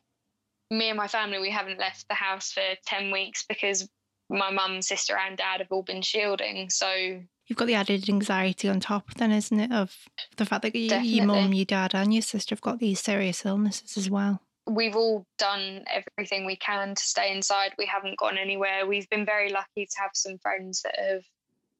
[0.72, 3.88] me and my family we haven't left the house for 10 weeks because
[4.30, 8.70] my mum sister and dad have all been shielding so you've got the added anxiety
[8.70, 9.96] on top, then, isn't it, of
[10.38, 13.46] the fact that you, your mum, your dad, and your sister have got these serious
[13.46, 14.42] illnesses as well.
[14.68, 17.74] We've all done everything we can to stay inside.
[17.78, 18.88] We haven't gone anywhere.
[18.88, 21.24] We've been very lucky to have some friends that have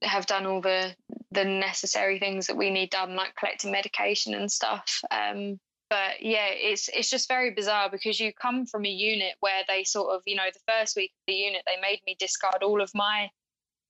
[0.04, 0.96] have done all the
[1.32, 5.02] the necessary things that we need done, like collecting medication and stuff.
[5.10, 5.60] Um,
[5.90, 9.84] but yeah, it's it's just very bizarre because you come from a unit where they
[9.84, 12.82] sort of, you know, the first week of the unit they made me discard all
[12.82, 13.30] of my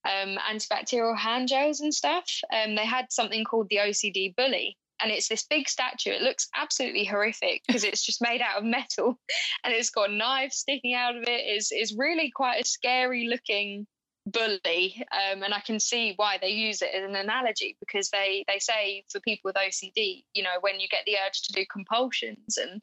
[0.05, 2.29] um, antibacterial hand gels and stuff.
[2.53, 6.11] Um, they had something called the OCD bully, and it's this big statue.
[6.11, 9.17] It looks absolutely horrific because it's just made out of metal,
[9.63, 11.45] and it's got knives sticking out of it.
[11.47, 13.87] is is really quite a scary looking
[14.25, 18.43] bully um, and i can see why they use it as an analogy because they
[18.47, 21.63] they say for people with ocd you know when you get the urge to do
[21.71, 22.81] compulsions and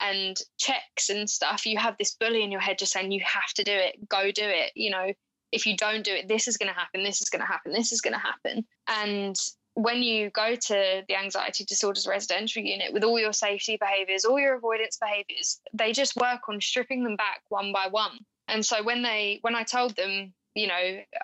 [0.00, 3.52] and checks and stuff you have this bully in your head just saying you have
[3.54, 4.08] to do it.
[4.08, 4.72] Go do it.
[4.74, 5.12] You know
[5.52, 7.72] if you don't do it this is going to happen this is going to happen
[7.72, 8.64] this is going to happen.
[8.88, 9.36] And
[9.74, 14.38] when you go to the anxiety disorders residential unit with all your safety behaviors all
[14.38, 18.18] your avoidance behaviors they just work on stripping them back one by one.
[18.48, 20.74] And so when they when i told them you know,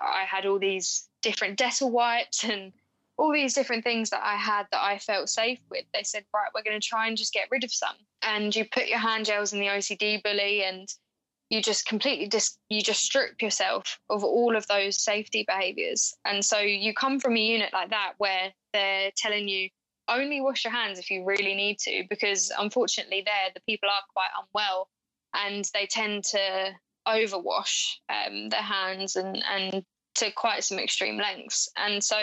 [0.00, 2.72] I had all these different Dettol wipes and
[3.16, 5.84] all these different things that I had that I felt safe with.
[5.92, 7.94] They said, right, we're going to try and just get rid of some.
[8.22, 10.88] And you put your hand gels in the OCD bully and
[11.50, 16.14] you just completely just you just strip yourself of all of those safety behaviors.
[16.24, 19.68] And so you come from a unit like that where they're telling you
[20.08, 24.02] only wash your hands if you really need to, because unfortunately there the people are
[24.12, 24.88] quite unwell
[25.34, 26.72] and they tend to
[27.16, 29.84] overwash um, their hands and and
[30.16, 31.68] to quite some extreme lengths.
[31.76, 32.18] And so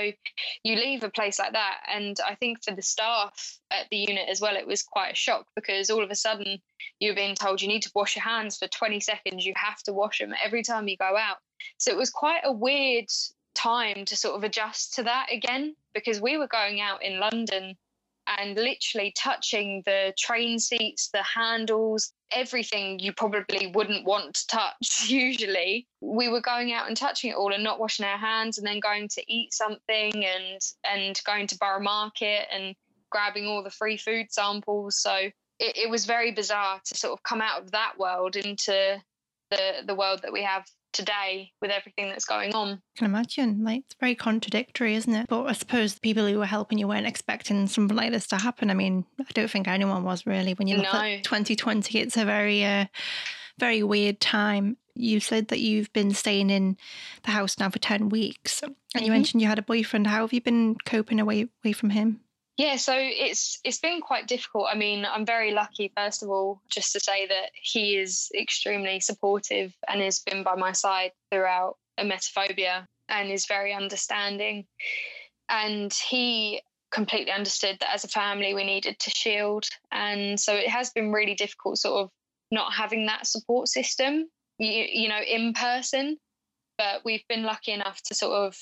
[0.63, 1.79] you leave a place like that.
[1.91, 5.15] And I think for the staff at the unit as well, it was quite a
[5.15, 6.59] shock because all of a sudden
[6.99, 9.45] you're being told you need to wash your hands for 20 seconds.
[9.45, 11.37] You have to wash them every time you go out.
[11.77, 13.07] So it was quite a weird
[13.55, 17.75] time to sort of adjust to that again because we were going out in London
[18.37, 25.05] and literally touching the train seats, the handles, everything you probably wouldn't want to touch
[25.07, 25.87] usually.
[26.01, 28.79] We were going out and touching it all and not washing our hands and then
[28.79, 32.75] going to eat something and and going to Borough Market and
[33.09, 35.01] grabbing all the free food samples.
[35.01, 39.01] So it, it was very bizarre to sort of come out of that world into
[39.49, 42.69] the the world that we have today with everything that's going on.
[42.69, 43.63] I can imagine.
[43.63, 45.27] Like it's very contradictory, isn't it?
[45.27, 48.37] But I suppose the people who were helping you weren't expecting something like this to
[48.37, 48.69] happen.
[48.69, 50.53] I mean, I don't think anyone was really.
[50.53, 50.99] When you look no.
[50.99, 52.85] at 2020, it's a very, uh,
[53.59, 54.77] very weird time.
[54.95, 56.77] You said that you've been staying in
[57.23, 58.63] the house now for 10 weeks.
[58.63, 59.05] And mm-hmm.
[59.05, 60.07] you mentioned you had a boyfriend.
[60.07, 62.21] How have you been coping away away from him?
[62.57, 64.67] Yeah, so it's it's been quite difficult.
[64.71, 68.99] I mean, I'm very lucky, first of all, just to say that he is extremely
[68.99, 74.65] supportive and has been by my side throughout emetophobia and is very understanding.
[75.49, 79.65] And he completely understood that as a family we needed to shield.
[79.91, 82.09] And so it has been really difficult, sort of
[82.49, 86.17] not having that support system, you, you know, in person.
[86.79, 88.57] But we've been lucky enough to sort of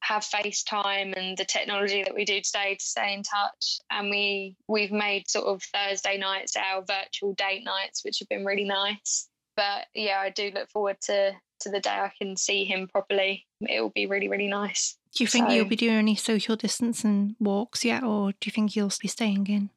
[0.00, 3.78] have FaceTime and the technology that we do today to stay in touch.
[3.90, 8.44] And we we've made sort of Thursday nights our virtual date nights, which have been
[8.44, 9.28] really nice.
[9.56, 13.46] But yeah, I do look forward to to the day I can see him properly.
[13.60, 14.96] It will be really really nice.
[15.14, 18.52] Do you think so, you'll be doing any social distancing walks yet, or do you
[18.52, 19.70] think you'll be staying in?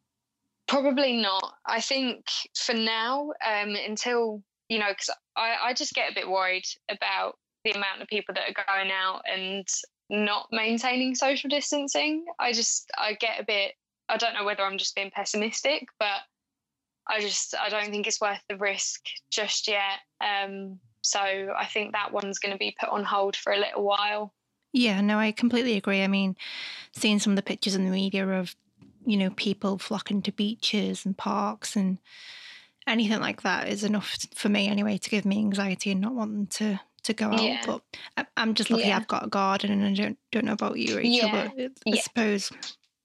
[0.68, 1.54] Probably not.
[1.66, 6.30] I think for now, um, until you know, because I, I just get a bit
[6.30, 9.68] worried about the amount of people that are going out and
[10.10, 12.26] not maintaining social distancing.
[12.40, 13.74] I just I get a bit
[14.10, 16.22] I don't know whether I'm just being pessimistic, but
[17.08, 19.02] I just I don't think it's worth the risk
[19.32, 20.00] just yet.
[20.22, 23.84] Um, so I think that one's going to be put on hold for a little
[23.84, 24.34] while.
[24.74, 26.04] Yeah, no, I completely agree.
[26.04, 26.36] I mean,
[26.92, 28.56] seeing some of the pictures in the media of
[29.06, 32.00] you know people flocking to beaches and parks and
[32.86, 36.48] anything like that is enough for me anyway to give me anxiety and not wanting
[36.48, 37.42] to to go out.
[37.42, 37.62] Yeah.
[37.66, 37.82] But
[38.18, 38.98] I, am just lucky yeah.
[38.98, 41.12] I've got a garden, and I don't don't know about you, Rachel.
[41.12, 41.50] Yeah.
[41.56, 42.52] But I suppose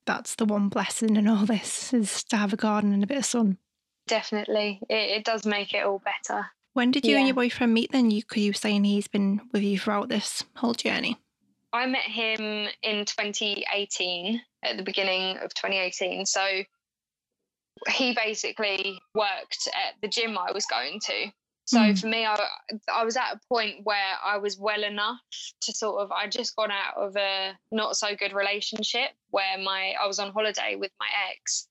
[0.05, 3.17] that's the one blessing in all this is to have a garden and a bit
[3.17, 3.57] of sun.
[4.07, 6.47] Definitely, it, it does make it all better.
[6.73, 7.91] When did you and your boyfriend meet?
[7.91, 11.17] Then you could you saying he's been with you throughout this whole journey.
[11.71, 16.25] I met him in 2018, at the beginning of 2018.
[16.25, 16.41] So
[17.89, 21.31] he basically worked at the gym I was going to.
[21.65, 21.99] So mm.
[21.99, 22.37] for me, I,
[22.93, 25.19] I was at a point where I was well enough
[25.61, 29.93] to sort of, I just got out of a not so good relationship where my,
[30.01, 31.67] I was on holiday with my ex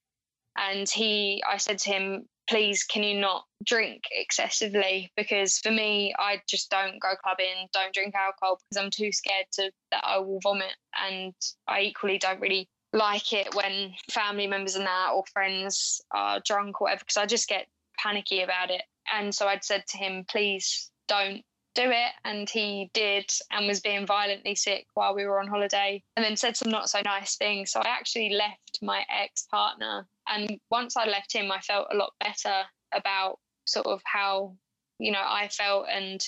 [0.57, 5.12] and he, I said to him, please, can you not drink excessively?
[5.16, 9.47] Because for me, I just don't go clubbing, don't drink alcohol because I'm too scared
[9.53, 10.74] to, that I will vomit.
[11.09, 11.34] And
[11.68, 16.80] I equally don't really like it when family members and that or friends are drunk
[16.80, 17.66] or whatever because I just get
[18.05, 18.82] panicky about it.
[19.12, 21.42] And so I'd said to him, please don't
[21.74, 22.12] do it.
[22.24, 26.36] And he did and was being violently sick while we were on holiday and then
[26.36, 27.72] said some not so nice things.
[27.72, 31.96] So I actually left my ex partner And once I left him, I felt a
[31.96, 32.62] lot better
[32.94, 34.57] about sort of how,
[34.98, 36.26] you know, I felt and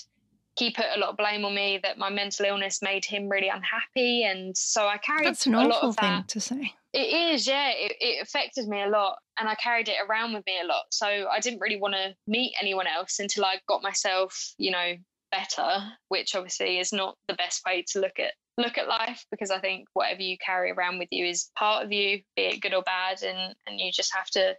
[0.57, 3.49] he put a lot of blame on me that my mental illness made him really
[3.49, 4.23] unhappy.
[4.23, 6.73] And so I carried That's an a lot awful of thing to say.
[6.97, 7.69] It is, yeah.
[7.75, 10.85] It, it affected me a lot, and I carried it around with me a lot.
[10.89, 14.93] So I didn't really want to meet anyone else until I got myself, you know,
[15.31, 15.91] better.
[16.07, 19.59] Which obviously is not the best way to look at look at life because I
[19.59, 22.81] think whatever you carry around with you is part of you, be it good or
[22.81, 24.55] bad, and and you just have to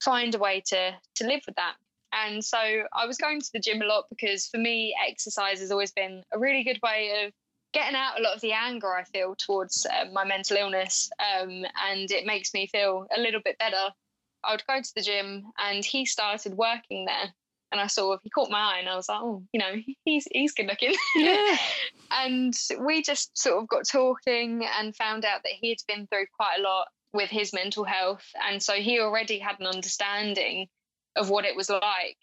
[0.00, 1.74] find a way to to live with that.
[2.12, 2.58] And so
[2.92, 6.22] I was going to the gym a lot because for me, exercise has always been
[6.32, 7.32] a really good way of
[7.74, 11.10] getting out a lot of the anger I feel towards uh, my mental illness.
[11.18, 13.90] Um, and it makes me feel a little bit better.
[14.42, 17.34] I would go to the gym and he started working there.
[17.72, 19.74] And I sort of, he caught my eye and I was like, oh, you know,
[20.04, 20.94] he's, he's good looking.
[21.16, 21.56] Yeah.
[22.12, 26.26] and we just sort of got talking and found out that he had been through
[26.36, 28.24] quite a lot with his mental health.
[28.46, 30.68] And so he already had an understanding
[31.16, 32.18] of what it was like.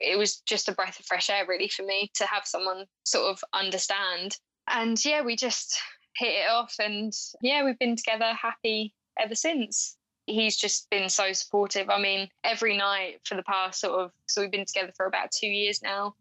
[0.00, 3.30] It was just a breath of fresh air, really, for me to have someone sort
[3.30, 4.36] of understand.
[4.68, 5.78] And yeah, we just
[6.16, 6.74] hit it off.
[6.78, 7.12] And
[7.42, 9.96] yeah, we've been together happy ever since.
[10.26, 11.88] He's just been so supportive.
[11.88, 15.30] I mean, every night for the past sort of, so we've been together for about
[15.30, 16.14] two years now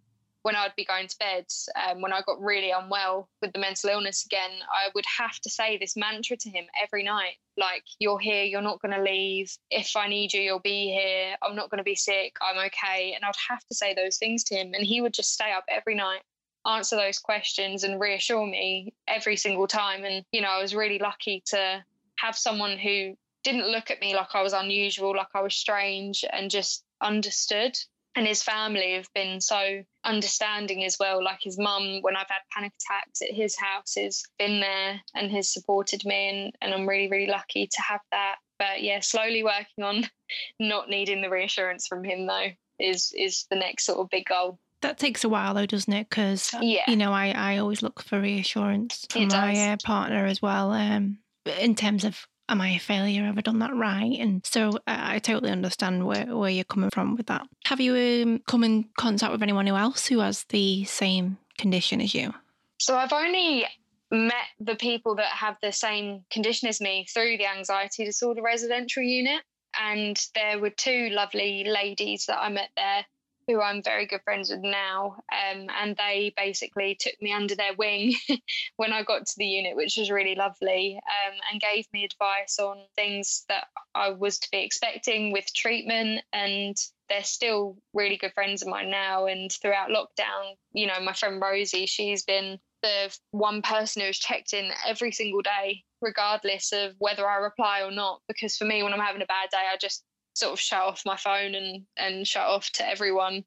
[0.45, 3.89] when I'd be going to bed, um, when I got really unwell with the mental
[3.89, 8.19] illness again, I would have to say this mantra to him every night like, you're
[8.19, 9.51] here, you're not going to leave.
[9.71, 11.35] If I need you, you'll be here.
[11.41, 12.35] I'm not going to be sick.
[12.41, 13.13] I'm okay.
[13.15, 14.73] And I'd have to say those things to him.
[14.75, 16.21] And he would just stay up every night,
[16.65, 20.03] answer those questions, and reassure me every single time.
[20.03, 21.83] And, you know, I was really lucky to
[22.17, 26.25] have someone who didn't look at me like I was unusual, like I was strange,
[26.31, 27.77] and just understood
[28.15, 31.23] and his family have been so understanding as well.
[31.23, 35.31] Like his mum, when I've had panic attacks at his house, has been there and
[35.31, 38.35] has supported me, and, and I'm really, really lucky to have that.
[38.57, 40.09] But yeah, slowly working on
[40.59, 42.47] not needing the reassurance from him though
[42.79, 44.59] is is the next sort of big goal.
[44.87, 46.09] That takes a while though, doesn't it?
[46.09, 46.83] Because Yeah.
[46.87, 50.71] you know, I, I always look for reassurance from my uh, partner as well.
[50.71, 51.19] Um,
[51.59, 53.23] in terms of am I a failure?
[53.23, 54.17] Have I done that right?
[54.19, 57.41] And so uh, I totally understand where, where you're coming from with that.
[57.65, 62.13] Have you um, come in contact with anyone else who has the same condition as
[62.13, 62.33] you?
[62.79, 63.65] So I've only
[64.11, 69.03] met the people that have the same condition as me through the anxiety disorder residential
[69.03, 69.41] unit.
[69.81, 73.05] And there were two lovely ladies that I met there
[73.47, 75.17] who I'm very good friends with now.
[75.31, 78.15] Um, and they basically took me under their wing
[78.77, 82.59] when I got to the unit, which was really lovely, um, and gave me advice
[82.59, 86.21] on things that I was to be expecting with treatment.
[86.33, 86.75] And
[87.09, 89.27] they're still really good friends of mine now.
[89.27, 94.53] And throughout lockdown, you know, my friend Rosie, she's been the one person who's checked
[94.53, 98.21] in every single day, regardless of whether I reply or not.
[98.27, 100.03] Because for me, when I'm having a bad day, I just
[100.35, 103.43] sort of shut off my phone and and shut off to everyone.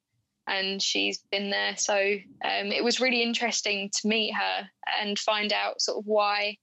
[0.47, 4.69] And she's been there, so um, it was really interesting to meet her
[4.99, 6.57] and find out sort of why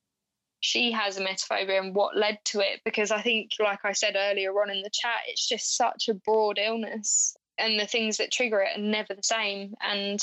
[0.59, 2.81] she has emetophobia and what led to it.
[2.83, 6.15] Because I think, like I said earlier on in the chat, it's just such a
[6.15, 9.75] broad illness, and the things that trigger it are never the same.
[9.87, 10.19] And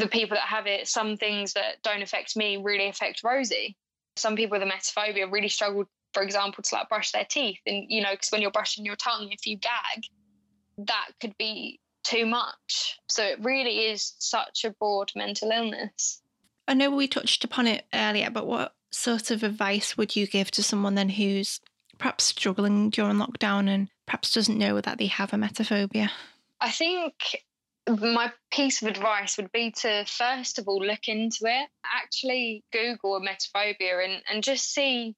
[0.00, 3.76] the people that have it, some things that don't affect me really affect Rosie.
[4.16, 5.84] Some people with emetophobia really struggle,
[6.14, 7.60] for example, to like brush their teeth.
[7.66, 10.04] And, you know, because when you're brushing your tongue, if you gag,
[10.78, 12.98] that could be too much.
[13.08, 16.22] So it really is such a broad mental illness.
[16.66, 20.50] I know we touched upon it earlier, but what sort of advice would you give
[20.52, 21.60] to someone then who's
[21.98, 26.10] perhaps struggling during lockdown and perhaps doesn't know that they have emetophobia?
[26.60, 27.14] I think
[27.88, 33.20] my piece of advice would be to first of all look into it, actually Google
[33.20, 35.14] emetophobia and, and just see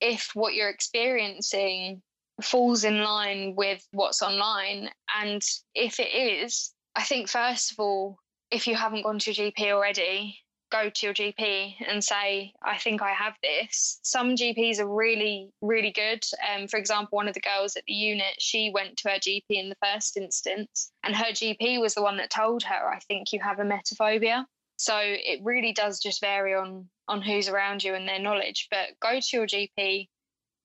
[0.00, 2.02] if what you're experiencing
[2.42, 4.90] falls in line with what's online.
[5.20, 5.42] And
[5.74, 8.18] if it is, I think first of all,
[8.50, 10.38] if you haven't gone to your GP already,
[10.70, 13.98] go to your GP and say, I think I have this.
[14.02, 16.24] Some GPs are really, really good.
[16.52, 19.44] Um, for example, one of the girls at the unit, she went to her GP
[19.48, 23.32] in the first instance, and her GP was the one that told her, I think
[23.32, 24.44] you have a emetophobia.
[24.76, 28.68] So it really does just vary on on who's around you and their knowledge.
[28.70, 30.08] But go to your GP,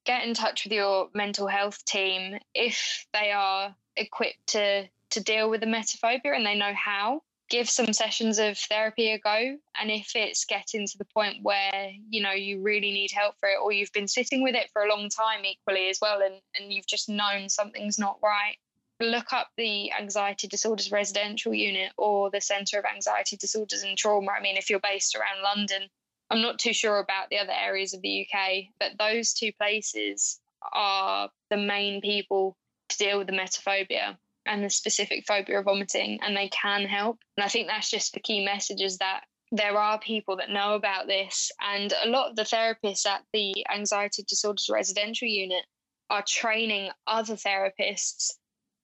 [0.06, 5.50] get in touch with your mental health team if they are equipped to to deal
[5.50, 9.92] with the emetophobia and they know how give some sessions of therapy a go and
[9.92, 13.58] if it's getting to the point where you know you really need help for it
[13.62, 16.72] or you've been sitting with it for a long time equally as well and, and
[16.72, 18.56] you've just known something's not right
[19.02, 24.32] look up the anxiety disorders residential unit or the centre of anxiety disorders and trauma
[24.32, 25.88] i mean if you're based around london
[26.30, 30.40] i'm not too sure about the other areas of the uk but those two places
[30.74, 32.56] are the main people
[32.90, 37.20] to deal with the emetophobia and the specific phobia of vomiting, and they can help.
[37.38, 39.22] And I think that's just the key message is that
[39.52, 43.66] there are people that know about this, and a lot of the therapists at the
[43.74, 45.66] anxiety disorders residential unit
[46.10, 48.32] are training other therapists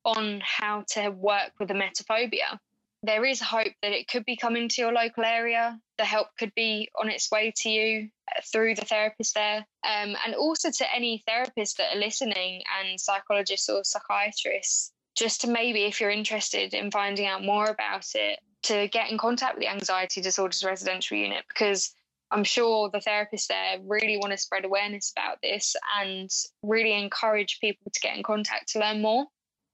[0.08, 2.58] on how to work with emetophobia.
[3.04, 5.80] There is hope that it could be coming to your local area.
[5.98, 9.66] The help could be on its way to you uh, through the therapist there.
[9.84, 15.48] Um, and also to any therapists that are listening and psychologists or psychiatrists, just to
[15.48, 19.62] maybe, if you're interested in finding out more about it, to get in contact with
[19.62, 21.94] the Anxiety Disorders Residential Unit because
[22.32, 26.30] I'm sure the therapists there really want to spread awareness about this and
[26.64, 29.28] really encourage people to get in contact to learn more.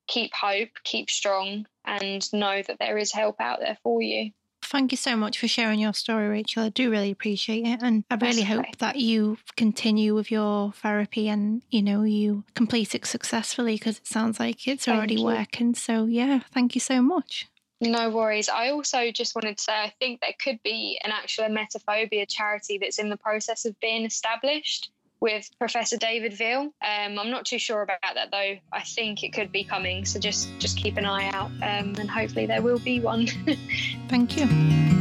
[0.07, 4.31] Keep hope, keep strong, and know that there is help out there for you.
[4.63, 6.63] Thank you so much for sharing your story, Rachel.
[6.63, 7.83] I do really appreciate it.
[7.83, 12.95] And I really hope that you continue with your therapy and, you know, you complete
[12.95, 15.75] it successfully because it sounds like it's already working.
[15.75, 17.47] So, yeah, thank you so much.
[17.81, 18.49] No worries.
[18.49, 22.77] I also just wanted to say I think there could be an actual emetophobia charity
[22.77, 24.91] that's in the process of being established
[25.23, 26.63] with Professor David Veale.
[26.81, 28.55] Um, I'm not too sure about that though.
[28.73, 32.11] I think it could be coming, so just just keep an eye out, um, and
[32.11, 33.27] hopefully there will be one.
[34.09, 34.92] Thank you.